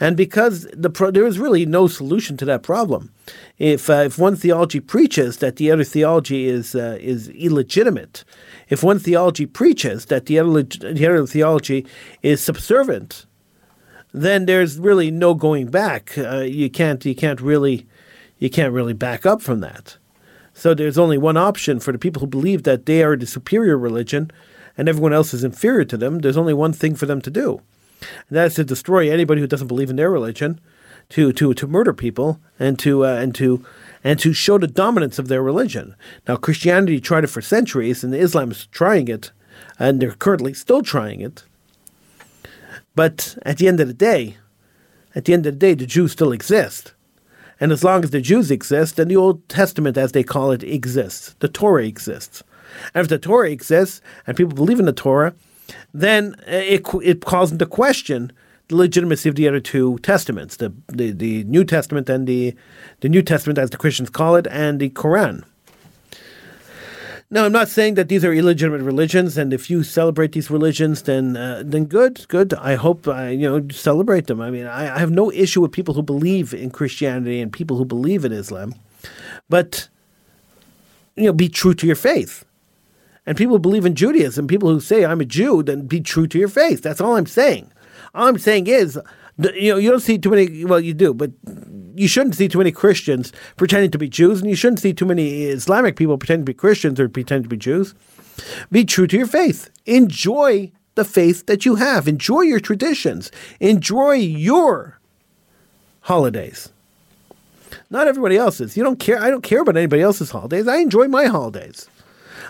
[0.00, 3.12] and because the pro- there is really no solution to that problem,
[3.58, 8.24] if uh, if one theology preaches that the other theology is uh, is illegitimate,
[8.68, 11.86] if one theology preaches that the other, the other theology
[12.22, 13.26] is subservient,
[14.12, 16.16] then there's really no going back.
[16.16, 17.86] Uh, you can't you can't really
[18.38, 19.96] you can't really back up from that.
[20.54, 23.78] So there's only one option for the people who believe that they are the superior
[23.78, 24.30] religion
[24.76, 26.20] and everyone else is inferior to them.
[26.20, 27.60] There's only one thing for them to do,
[28.00, 30.60] and that's to destroy anybody who doesn't believe in their religion,
[31.10, 33.64] to to to murder people and to uh, and to
[34.04, 35.96] and to show the dominance of their religion.
[36.26, 39.32] Now, Christianity tried it for centuries, and Islam is trying it,
[39.78, 41.44] and they're currently still trying it.
[42.94, 44.36] But at the end of the day,
[45.14, 46.94] at the end of the day, the Jews still exist.
[47.60, 50.62] And as long as the Jews exist, then the Old Testament, as they call it,
[50.62, 51.34] exists.
[51.40, 52.42] The Torah exists.
[52.94, 55.34] And if the Torah exists and people believe in the Torah,
[55.92, 58.32] then it, it calls into question
[58.68, 62.54] the legitimacy of the other two testaments, the, the, the New Testament and the,
[63.00, 65.44] the New Testament, as the Christians call it, and the Quran.
[67.30, 71.02] Now, I'm not saying that these are illegitimate religions, and if you celebrate these religions,
[71.02, 72.54] then uh, then good, good.
[72.54, 74.40] I hope uh, you know celebrate them.
[74.40, 77.76] I mean, I, I have no issue with people who believe in Christianity and people
[77.76, 78.74] who believe in Islam,
[79.50, 79.90] but
[81.16, 82.46] you know, be true to your faith.
[83.28, 86.26] And people who believe in Judaism, people who say I'm a Jew, then be true
[86.26, 86.80] to your faith.
[86.82, 87.70] That's all I'm saying.
[88.14, 88.98] All I'm saying is,
[89.54, 90.64] you know, you don't see too many.
[90.64, 91.32] Well, you do, but
[91.94, 95.04] you shouldn't see too many Christians pretending to be Jews, and you shouldn't see too
[95.04, 97.94] many Islamic people pretending to be Christians or pretending to be Jews.
[98.72, 99.68] Be true to your faith.
[99.84, 102.08] Enjoy the faith that you have.
[102.08, 103.30] Enjoy your traditions.
[103.60, 105.00] Enjoy your
[106.00, 106.70] holidays.
[107.90, 108.74] Not everybody else's.
[108.74, 109.20] You don't care.
[109.20, 110.66] I don't care about anybody else's holidays.
[110.66, 111.90] I enjoy my holidays.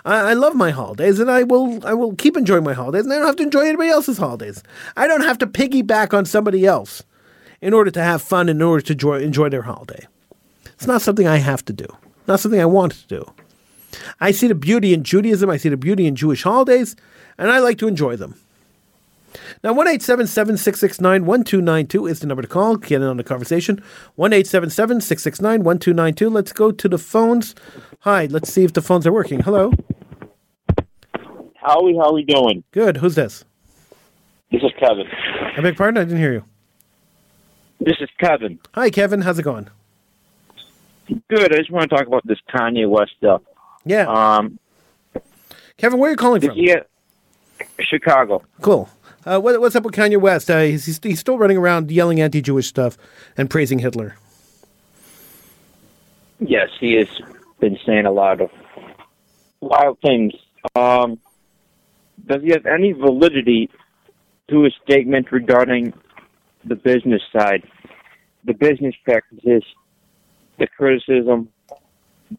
[0.05, 3.13] I, I, love my holidays, and I will I will keep enjoying my holidays, and
[3.13, 4.63] I don't have to enjoy anybody else's holidays.
[4.95, 7.03] I don't have to piggyback on somebody else
[7.61, 10.07] in order to have fun, in order to enjoy, enjoy their holiday.
[10.65, 11.87] It's not something I have to do.
[12.27, 13.33] Not something I want to do.
[14.21, 15.49] I see the beauty in Judaism.
[15.49, 16.95] I see the beauty in Jewish holidays,
[17.37, 18.35] and I like to enjoy them.
[19.63, 22.77] Now, 1 669 1292 is the number to call.
[22.77, 23.81] Get in on the conversation.
[24.15, 26.29] 1 669 1292.
[26.29, 27.55] Let's go to the phones.
[28.01, 29.41] Hi, let's see if the phones are working.
[29.41, 29.71] Hello.
[31.55, 32.63] Howie, how are we doing?
[32.71, 32.97] Good.
[32.97, 33.43] Who's this?
[34.51, 35.05] This is Kevin.
[35.57, 36.01] I beg pardon?
[36.01, 36.43] I didn't hear you.
[37.79, 38.59] This is Kevin.
[38.73, 39.21] Hi, Kevin.
[39.21, 39.69] How's it going?
[41.29, 41.53] Good.
[41.53, 43.41] I just want to talk about this Kanye West stuff.
[43.85, 44.07] Yeah.
[44.07, 44.59] Um,
[45.77, 46.51] Kevin, where are you calling from?
[46.55, 46.81] Yeah,
[47.79, 48.43] Chicago.
[48.61, 48.89] Cool.
[49.25, 50.49] Uh, what, what's up with Kanye West?
[50.49, 52.97] Uh, he's, he's still running around yelling anti-Jewish stuff
[53.37, 54.15] and praising Hitler.
[56.39, 57.07] Yes, he has
[57.59, 58.49] been saying a lot of
[59.59, 60.33] wild things.
[60.75, 61.19] Um,
[62.25, 63.69] does he have any validity
[64.49, 65.93] to his statement regarding
[66.63, 67.67] the business side,
[68.45, 69.63] the business practices,
[70.57, 71.49] the criticism,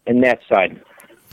[0.07, 0.81] and that side?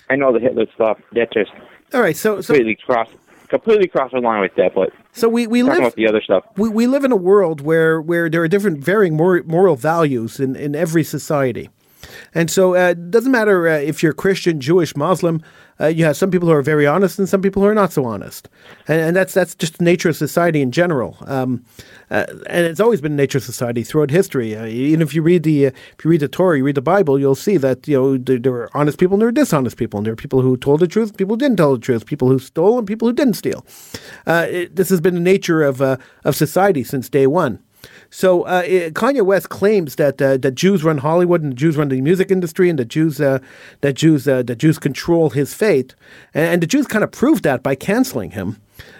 [0.09, 0.99] I know the Hitler stuff.
[1.13, 1.51] That just
[1.93, 3.09] All right, so so completely cross
[3.49, 4.73] completely cross the line with that.
[4.75, 6.45] But so we we live the other stuff.
[6.57, 10.39] we, we live in a world where, where there are different varying mor- moral values
[10.39, 11.69] in, in every society.
[12.33, 15.41] And so uh, it doesn't matter uh, if you're Christian, Jewish, Muslim.
[15.79, 17.93] Uh, you have some people who are very honest and some people who are not
[17.93, 18.49] so honest,
[18.87, 21.15] and, and that's that's just the nature of society in general.
[21.27, 21.63] Um,
[22.09, 24.55] uh, and it's always been the nature of society throughout history.
[24.55, 26.81] Uh, even if you read the uh, if you read the Torah, you read the
[26.81, 29.77] Bible, you'll see that you know there, there are honest people and there are dishonest
[29.77, 32.07] people, and there are people who told the truth, people who didn't tell the truth,
[32.07, 33.63] people who stole and people who didn't steal.
[34.25, 37.59] Uh, it, this has been the nature of uh, of society since day one.
[38.09, 41.77] So uh, eh, Kanye West claims that uh, that Jews run Hollywood and the Jews
[41.77, 43.39] run the music industry and the Jews uh,
[43.81, 45.95] that Jews uh, that Jews control his fate,
[46.33, 48.57] and, and the Jews kind of proved that by canceling him.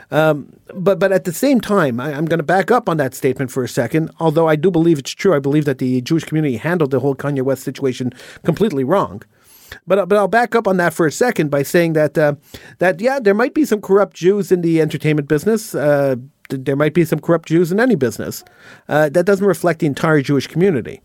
[0.10, 3.14] Um, but but at the same time, I, I'm going to back up on that
[3.14, 4.12] statement for a second.
[4.20, 7.16] Although I do believe it's true, I believe that the Jewish community handled the whole
[7.16, 9.24] Kanye West situation completely wrong.
[9.86, 12.36] But but I'll back up on that for a second by saying that uh,
[12.80, 15.76] that yeah, there might be some corrupt Jews in the entertainment business.
[15.76, 16.16] Uh,
[16.50, 18.44] there might be some corrupt Jews in any business.
[18.88, 21.02] Uh, that doesn't reflect the entire Jewish community.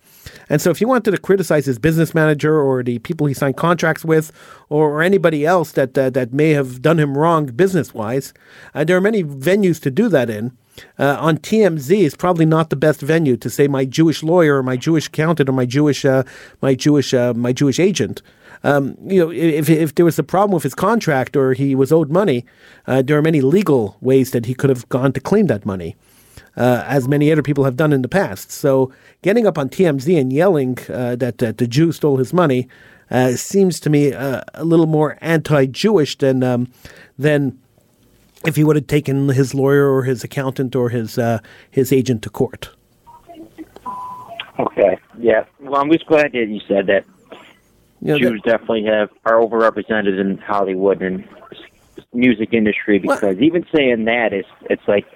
[0.48, 3.56] And so, if you wanted to criticize his business manager or the people he signed
[3.56, 4.32] contracts with,
[4.68, 8.32] or, or anybody else that uh, that may have done him wrong business wise,
[8.74, 10.56] uh, there are many venues to do that in.
[10.98, 14.62] Uh, on TMZ is probably not the best venue to say my Jewish lawyer or
[14.62, 16.22] my Jewish accountant or my Jewish uh,
[16.60, 18.22] my Jewish uh, my Jewish agent.
[18.64, 21.92] Um, you know, if if there was a problem with his contract or he was
[21.92, 22.44] owed money,
[22.86, 25.96] uh, there are many legal ways that he could have gone to claim that money.
[26.54, 28.50] Uh, as many other people have done in the past.
[28.50, 32.68] So getting up on TMZ and yelling uh, that, that the Jew stole his money
[33.10, 36.70] uh, seems to me uh, a little more anti-Jewish than um,
[37.18, 37.58] than
[38.46, 41.38] if he would have taken his lawyer or his accountant or his uh,
[41.70, 42.70] his agent to court.
[44.58, 44.98] Okay.
[45.18, 45.44] Yeah.
[45.60, 47.04] Well, I'm just glad that you said that.
[48.04, 51.24] You know, Jews definitely have are overrepresented in Hollywood and
[52.12, 55.06] music industry because even saying that is it's like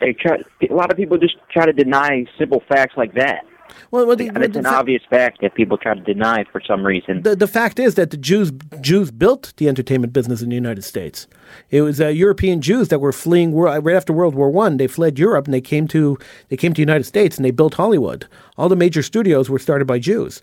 [0.00, 0.38] they try.
[0.68, 3.46] A lot of people just try to deny simple facts like that.
[3.90, 6.44] well, well, the, And it's the an fa- obvious fact that people try to deny
[6.52, 7.22] for some reason.
[7.22, 10.82] the, the fact is that the Jews Jews built the entertainment business in the United
[10.82, 11.26] States.
[11.70, 14.76] It was uh, European Jews that were fleeing wor- right after World War One.
[14.76, 16.18] They fled Europe and they came to
[16.50, 18.26] they came to the United States and they built Hollywood.
[18.58, 20.42] All the major studios were started by Jews.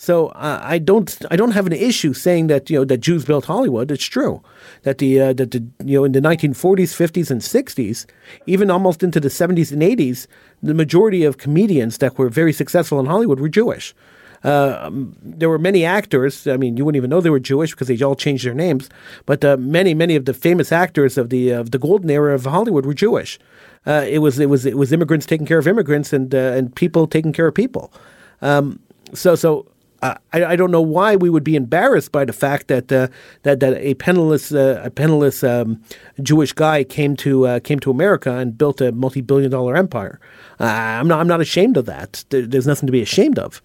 [0.00, 3.26] So uh, I don't I don't have an issue saying that you know that Jews
[3.26, 3.90] built Hollywood.
[3.90, 4.40] It's true
[4.84, 8.06] that the uh, that the you know in the 1940s, 50s, and 60s,
[8.46, 10.26] even almost into the 70s and 80s,
[10.62, 13.94] the majority of comedians that were very successful in Hollywood were Jewish.
[14.42, 16.46] Uh, um, there were many actors.
[16.46, 18.88] I mean, you wouldn't even know they were Jewish because they all changed their names.
[19.26, 22.46] But uh, many, many of the famous actors of the of the golden era of
[22.46, 23.38] Hollywood were Jewish.
[23.86, 26.74] Uh, it was it was it was immigrants taking care of immigrants and uh, and
[26.74, 27.92] people taking care of people.
[28.40, 28.80] Um,
[29.12, 29.69] so so.
[30.02, 33.08] I, I don't know why we would be embarrassed by the fact that uh,
[33.42, 35.82] that that a penniless uh, a penniless um,
[36.22, 40.18] Jewish guy came to uh, came to America and built a multi billion dollar empire.
[40.58, 42.24] Uh, I'm not I'm not ashamed of that.
[42.30, 43.60] There's nothing to be ashamed of.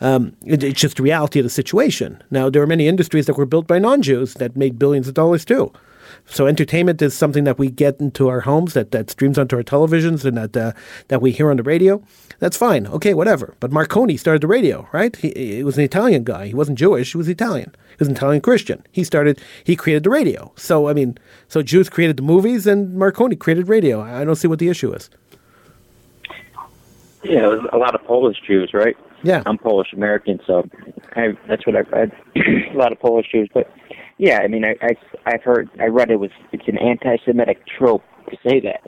[0.00, 2.22] Um, it, it's just the reality of the situation.
[2.30, 5.14] Now, there are many industries that were built by non Jews that made billions of
[5.14, 5.72] dollars too.
[6.26, 9.62] So, entertainment is something that we get into our homes, that, that streams onto our
[9.62, 10.72] televisions, and that uh,
[11.08, 12.02] that we hear on the radio.
[12.38, 12.86] That's fine.
[12.86, 13.54] Okay, whatever.
[13.60, 15.14] But Marconi started the radio, right?
[15.14, 16.46] He, he was an Italian guy.
[16.46, 17.12] He wasn't Jewish.
[17.12, 17.74] He was Italian.
[17.90, 18.82] He was an Italian Christian.
[18.90, 19.40] He started.
[19.64, 20.52] He created the radio.
[20.56, 24.00] So, I mean, so Jews created the movies, and Marconi created radio.
[24.00, 25.10] I don't see what the issue is.
[27.22, 28.96] Yeah, a lot of Polish Jews, right?
[29.22, 29.42] Yeah.
[29.46, 30.68] I'm Polish American, so
[31.16, 32.12] I, that's what I've read.
[32.36, 33.72] a lot of Polish Jews, but
[34.18, 34.96] yeah, I mean, I, I
[35.26, 38.82] I've heard, I read it was it's an anti-Semitic trope to say that.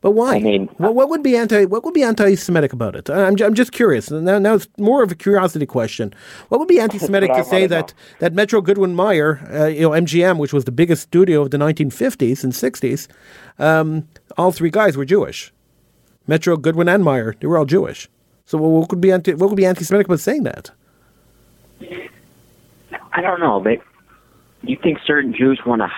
[0.00, 0.36] But why?
[0.36, 3.08] I mean- what, what would be anti what would be anti-Semitic about it?
[3.10, 4.10] I'm, I'm just curious.
[4.10, 6.14] Now, now it's more of a curiosity question.
[6.48, 10.38] What would be anti-Semitic to say that that Metro Goldwyn Mayer, uh, you know, MGM,
[10.38, 13.08] which was the biggest studio of the 1950s and 60s,
[13.58, 15.52] um, all three guys were Jewish.
[16.26, 18.08] Metro Goldwyn and Mayer, they were all Jewish.
[18.46, 20.70] So what, what could be anti what would be anti-Semitic about saying that?
[23.12, 23.78] I don't know, but
[24.72, 25.88] you think certain Jews want to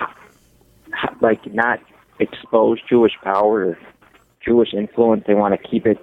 [1.21, 1.81] like not
[2.19, 3.79] expose Jewish power or
[4.45, 5.25] Jewish influence?
[5.27, 5.99] They want to keep it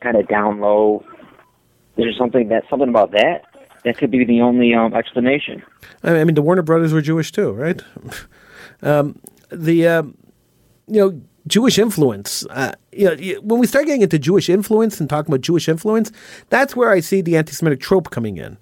[0.00, 1.04] kind of down low.
[1.96, 3.44] There's something that something about that
[3.84, 5.62] that could be the only um, explanation.
[6.02, 7.82] I mean, the Warner Brothers were Jewish too, right?
[8.82, 10.16] um, the um,
[10.86, 12.46] you know Jewish influence.
[12.46, 16.12] Uh, you know, when we start getting into Jewish influence and talking about Jewish influence,
[16.48, 18.58] that's where I see the anti-Semitic trope coming in.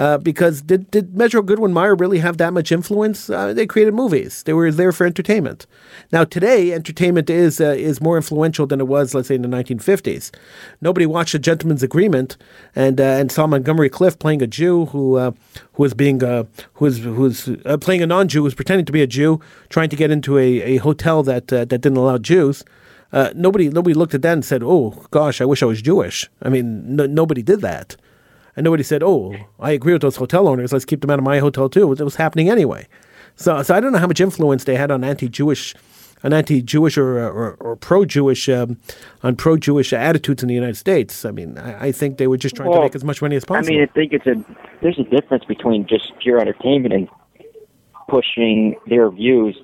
[0.00, 3.28] Uh, because did, did Metro Goldwyn Mayer really have that much influence?
[3.28, 4.42] Uh, they created movies.
[4.44, 5.66] They were there for entertainment.
[6.10, 9.48] Now today, entertainment is uh, is more influential than it was, let's say, in the
[9.48, 10.30] 1950s.
[10.80, 12.38] Nobody watched A Gentleman's Agreement
[12.74, 15.32] and uh, and saw Montgomery Clift playing a Jew who uh,
[15.74, 16.44] who was being uh,
[16.74, 17.50] who was who was
[17.82, 19.38] playing a non-Jew, who was pretending to be a Jew,
[19.68, 22.64] trying to get into a, a hotel that that didn't allow Jews.
[23.34, 26.48] nobody nobody looked at that and said, "Oh gosh, I wish I was Jewish." I
[26.48, 27.96] mean, nobody did that.
[28.56, 30.72] And nobody said, "Oh, I agree with those hotel owners.
[30.72, 32.88] Let's keep them out of my hotel too." It was happening anyway.
[33.36, 35.74] So, so I don't know how much influence they had on anti-Jewish,
[36.24, 38.78] on anti-Jewish or or, or pro-Jewish, um,
[39.22, 41.24] on pro-Jewish attitudes in the United States.
[41.24, 43.36] I mean, I, I think they were just trying well, to make as much money
[43.36, 43.74] as possible.
[43.74, 44.44] I mean, I think it's a
[44.82, 47.08] there's a difference between just pure entertainment and
[48.08, 49.56] pushing their views.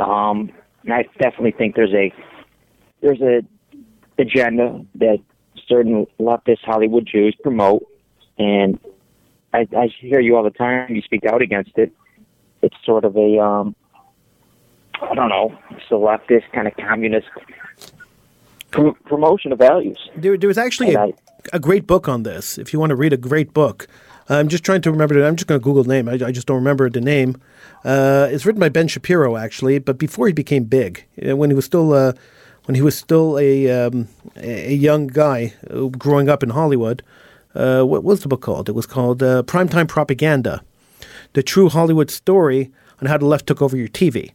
[0.00, 0.50] Um,
[0.82, 2.12] and I definitely think there's a
[3.00, 3.42] there's a
[4.18, 5.18] agenda that
[5.66, 7.86] certain leftist Hollywood Jews promote
[8.38, 8.78] and
[9.52, 10.94] I, I hear you all the time.
[10.94, 11.92] You speak out against it.
[12.62, 13.76] It's sort of a, um,
[15.00, 17.28] I don't know, it's a leftist kind of communist
[18.70, 19.98] pr- promotion of values.
[20.16, 21.12] There, there was actually a, I,
[21.52, 22.58] a great book on this.
[22.58, 23.86] If you want to read a great book,
[24.28, 25.14] I'm just trying to remember.
[25.14, 26.08] The, I'm just going to Google the name.
[26.08, 27.36] I, I, just don't remember the name.
[27.84, 31.54] Uh, it's written by Ben Shapiro, actually, but before he became big, uh, when he
[31.54, 32.14] was still uh,
[32.64, 37.02] when he was still a um, a young guy uh, growing up in Hollywood
[37.54, 38.68] uh, what was the book called?
[38.68, 40.62] It was called uh, Primetime Propaganda
[41.34, 44.32] The True Hollywood Story on How the Left Took Over Your TV.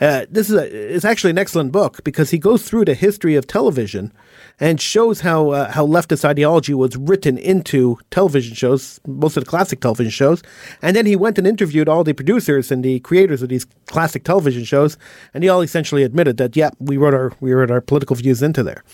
[0.00, 3.34] Uh, this is a, it's actually an excellent book because he goes through the history
[3.34, 4.12] of television
[4.60, 9.50] and shows how uh, how leftist ideology was written into television shows, most of the
[9.50, 10.42] classic television shows.
[10.82, 14.24] And then he went and interviewed all the producers and the creators of these classic
[14.24, 14.96] television shows,
[15.32, 18.42] and they all essentially admitted that, yeah, we wrote our we wrote our political views
[18.42, 18.84] into there.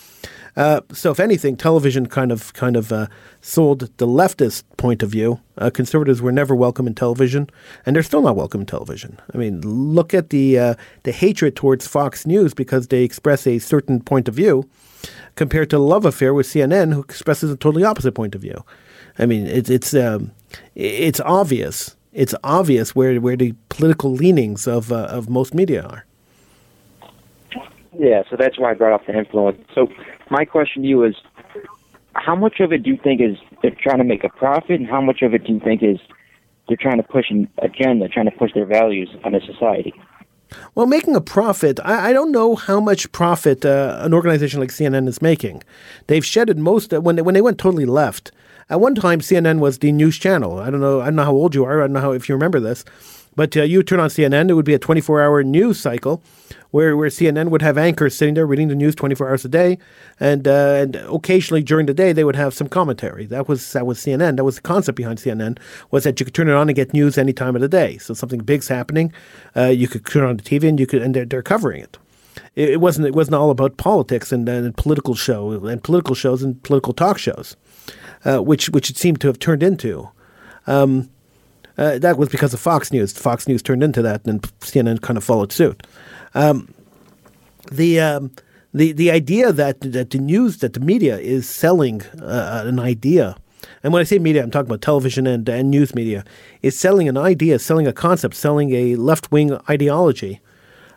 [0.57, 3.07] Uh, so, if anything, television kind of kind of uh,
[3.40, 5.40] sold the leftist point of view.
[5.59, 7.48] Uh, conservatives were never welcome in television,
[7.86, 9.18] and they're still not welcome in television.
[9.32, 10.74] I mean, look at the uh,
[11.05, 14.68] the hatred towards Fox News because they express a certain point of view,
[15.36, 18.64] compared to the love affair with CNN, who expresses a totally opposite point of view.
[19.18, 20.32] I mean, it's it's um,
[20.74, 21.96] it's obvious.
[22.12, 26.05] It's obvious where where the political leanings of uh, of most media are.
[27.98, 29.59] Yeah, so that's why I brought up the influence.
[29.74, 29.88] So
[30.30, 31.14] my question to you is,
[32.14, 34.88] how much of it do you think is they're trying to make a profit, and
[34.88, 35.98] how much of it do you think is
[36.68, 39.94] they're trying to push an agenda, trying to push their values on a society?
[40.74, 44.70] Well, making a profit, I, I don't know how much profit uh, an organization like
[44.70, 45.62] CNN is making.
[46.06, 48.32] They've shedded most uh, when they, when they went totally left.
[48.68, 50.58] At one time, CNN was the news channel.
[50.58, 51.00] I don't know.
[51.00, 51.80] I don't know how old you are.
[51.80, 52.84] I don't know how if you remember this,
[53.36, 56.22] but uh, you turn on CNN, it would be a 24 hour news cycle
[56.70, 59.78] where, where CNN would have anchors sitting there reading the news 24 hours a day.
[60.18, 63.26] And, uh, and occasionally during the day, they would have some commentary.
[63.26, 64.36] That was, that was CNN.
[64.36, 65.58] That was the concept behind CNN,
[65.90, 67.98] was that you could turn it on and get news any time of the day.
[67.98, 69.12] So something big's happening,
[69.56, 71.98] uh, you could turn on the TV and, you could, and they're, they're covering it.
[72.54, 76.60] It, wasn't, it wasn't all about politics and, and political show and political shows and
[76.62, 77.56] political talk shows,
[78.24, 80.08] uh, which, which it seemed to have turned into.
[80.66, 81.10] Um,
[81.80, 83.12] uh, that was because of Fox News.
[83.12, 85.82] Fox News turned into that, and CNN kind of followed suit.
[86.34, 86.72] Um,
[87.72, 88.32] the um,
[88.74, 93.34] the the idea that that the news that the media is selling uh, an idea,
[93.82, 96.22] and when I say media, I'm talking about television and and news media,
[96.60, 100.40] is selling an idea, selling a concept, selling a left wing ideology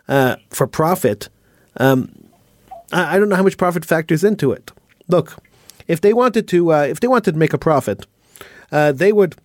[0.10, 1.30] uh, for profit.
[1.78, 2.12] Um,
[2.92, 4.72] I, I, don't know how much profit factors into it.
[5.08, 5.42] Look,
[5.88, 8.06] if they wanted to, uh, if they wanted to make a profit,
[8.72, 9.36] uh, they would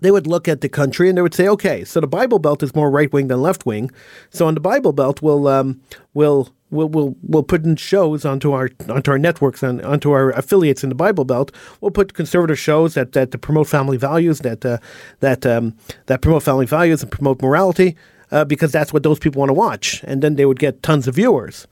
[0.00, 2.62] they would look at the country and they would say, okay, so the Bible Belt
[2.62, 3.90] is more right wing than left wing.
[4.30, 5.80] So on the Bible Belt, we'll um,
[6.14, 10.30] we'll we'll we'll we'll put in shows onto our onto our networks and onto our
[10.30, 11.52] affiliates in the Bible Belt.
[11.80, 14.78] We'll put conservative shows that that promote family values, that uh,
[15.20, 15.76] that um,
[16.06, 17.96] that promote family values and promote morality,
[18.32, 21.06] uh, because that's what those people want to watch, and then they would get tons
[21.06, 21.68] of viewers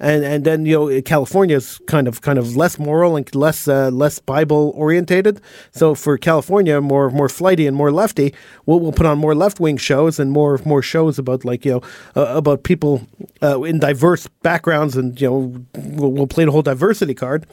[0.00, 3.66] and and then you know California is kind of kind of less moral and less
[3.66, 5.40] uh, less Bible orientated.
[5.72, 8.34] So for California, more more flighty and more lefty,
[8.66, 11.72] we'll, we'll put on more left wing shows and more more shows about like you
[11.72, 11.82] know
[12.16, 13.06] uh, about people
[13.42, 17.46] uh, in diverse backgrounds, and you know we'll, we'll, play the whole diversity card,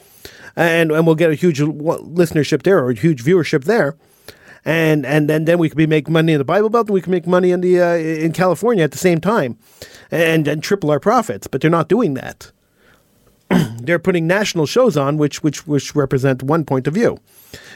[0.54, 3.96] and and we'll get a huge listenership there or a huge viewership there
[4.66, 7.00] and and then then we could be make money in the Bible Belt, and we
[7.00, 9.56] can make money in the uh, in California at the same time,
[10.10, 11.46] and and triple our profits.
[11.46, 12.50] But they're not doing that.
[13.78, 17.18] they're putting national shows on, which which which represent one point of view.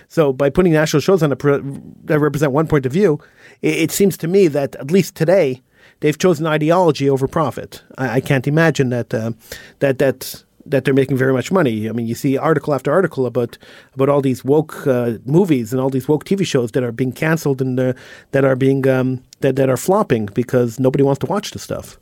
[0.09, 3.21] So by putting national shows on that represent one point of view,
[3.63, 5.63] it, it, seems to me that at least today
[6.01, 7.85] they've chosen ideology over profit.
[7.99, 9.31] I, I can't imagine that uh,
[9.79, 11.89] that that that they're making very much money.
[11.89, 13.59] I mean, you see article after article about
[13.95, 17.13] about all these woke uh, movies and all these woke TV shows that are being
[17.13, 17.93] canceled and uh,
[18.31, 21.99] that are being um, that that are flopping because nobody wants to watch the stuff.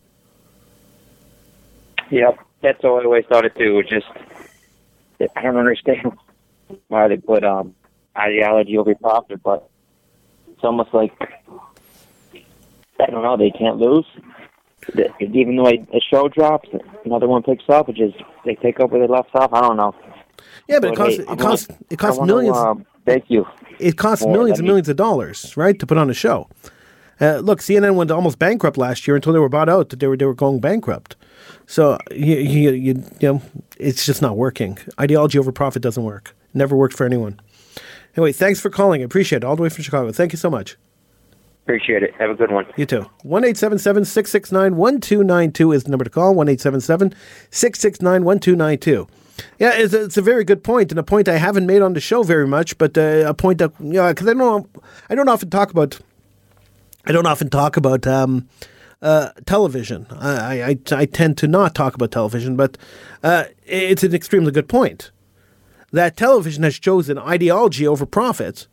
[2.10, 3.82] Yep, that's how I always thought it too.
[3.82, 4.06] Just
[5.36, 6.12] I don't understand
[6.88, 7.74] why they put um,
[8.16, 9.68] ideology over profit, but
[10.52, 11.12] it's almost like
[13.00, 13.36] I don't know.
[13.36, 14.06] They can't lose.
[15.20, 16.68] Even though a show drops,
[17.04, 17.88] another one picks up.
[17.88, 19.52] It just they take up where they left off.
[19.52, 19.94] I don't know.
[20.68, 22.56] Yeah, but, but it costs hey, it costs it costs millions.
[22.56, 22.74] To, uh,
[23.04, 23.46] thank you.
[23.78, 26.48] It costs More millions and millions of dollars, right, to put on a show.
[27.20, 29.90] Uh, look, CNN went almost bankrupt last year until they were bought out.
[29.90, 31.16] That they were they were going bankrupt.
[31.66, 33.42] So you, you, you, you know,
[33.76, 34.78] it's just not working.
[34.98, 36.34] Ideology over profit doesn't work.
[36.54, 37.40] Never worked for anyone.
[38.16, 39.02] Anyway, thanks for calling.
[39.02, 39.44] I appreciate it.
[39.44, 40.10] All the way from Chicago.
[40.12, 40.76] Thank you so much.
[41.68, 42.14] Appreciate it.
[42.18, 42.64] Have a good one.
[42.78, 43.10] You too.
[43.24, 46.34] 1 669 1292 is the number to call.
[46.34, 49.06] 1 669 1292.
[49.58, 51.92] Yeah, it's a, it's a very good point, and a point I haven't made on
[51.92, 54.66] the show very much, but uh, a point that, you know, because I don't,
[55.10, 56.00] I don't often talk about,
[57.04, 58.48] I don't often talk about um,
[59.02, 60.06] uh, television.
[60.10, 62.78] I, I, I tend to not talk about television, but
[63.22, 65.10] uh, it's an extremely good point
[65.92, 68.68] that television has chosen ideology over profits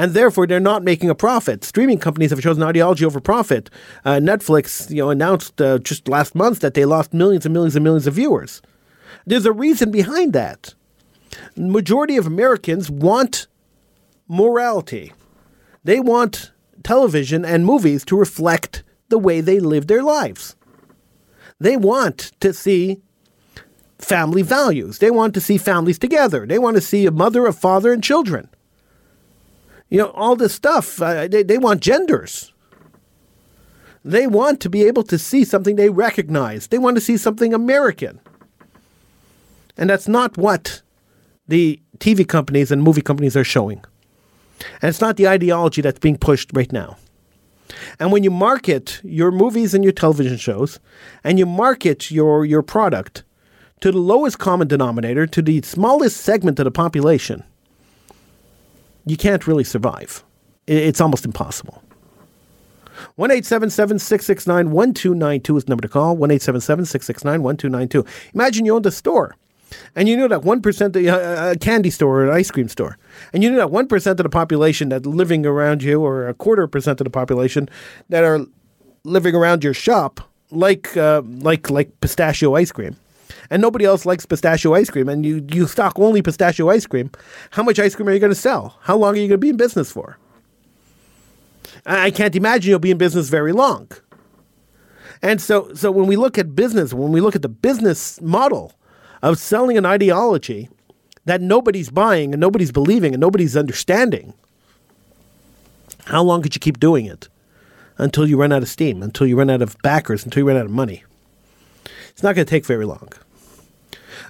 [0.00, 1.62] and therefore they're not making a profit.
[1.62, 3.68] Streaming companies have chosen ideology over profit.
[4.02, 7.76] Uh, Netflix, you know, announced uh, just last month that they lost millions and millions
[7.76, 8.62] and millions of viewers.
[9.26, 10.72] There's a reason behind that.
[11.54, 13.46] Majority of Americans want
[14.26, 15.12] morality.
[15.84, 16.50] They want
[16.82, 20.56] television and movies to reflect the way they live their lives.
[21.58, 23.02] They want to see
[23.98, 24.98] family values.
[24.98, 26.46] They want to see families together.
[26.46, 28.48] They want to see a mother, a father, and children.
[29.90, 31.02] You know, all this stuff.
[31.02, 32.52] Uh, they, they want genders.
[34.04, 36.68] They want to be able to see something they recognize.
[36.68, 38.20] They want to see something American.
[39.76, 40.80] And that's not what
[41.48, 43.84] the TV companies and movie companies are showing.
[44.80, 46.96] And it's not the ideology that's being pushed right now.
[47.98, 50.80] And when you market your movies and your television shows,
[51.24, 53.22] and you market your, your product
[53.80, 57.44] to the lowest common denominator, to the smallest segment of the population,
[59.06, 60.24] you can't really survive.
[60.66, 61.82] It's almost impossible.
[63.16, 66.16] 1 669 1292 is the number to call.
[66.16, 68.04] 1 669 1292.
[68.34, 69.36] Imagine you owned a store
[69.94, 72.98] and you knew that 1% uh, a candy store or an ice cream store,
[73.32, 76.66] and you knew that 1% of the population that living around you, or a quarter
[76.66, 77.68] percent of the population
[78.08, 78.40] that are
[79.04, 80.20] living around your shop,
[80.50, 82.96] like, uh, like, like pistachio ice cream
[83.50, 87.10] and nobody else likes pistachio ice cream, and you, you stock only pistachio ice cream,
[87.50, 88.78] how much ice cream are you going to sell?
[88.82, 90.18] How long are you going to be in business for?
[91.86, 93.88] I can't imagine you'll be in business very long.
[95.22, 98.72] And so, so when we look at business, when we look at the business model
[99.22, 100.68] of selling an ideology
[101.26, 104.32] that nobody's buying and nobody's believing and nobody's understanding,
[106.06, 107.28] how long could you keep doing it?
[107.98, 110.56] Until you run out of steam, until you run out of backers, until you run
[110.56, 111.04] out of money.
[112.10, 113.08] It's not going to take very long.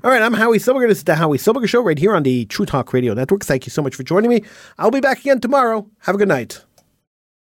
[0.03, 0.89] All right, I'm Howie Silbiger.
[0.89, 3.45] This is the Howie Silbiger Show right here on the True Talk Radio Network.
[3.45, 4.45] Thank you so much for joining me.
[4.79, 5.87] I'll be back again tomorrow.
[6.01, 6.65] Have a good night.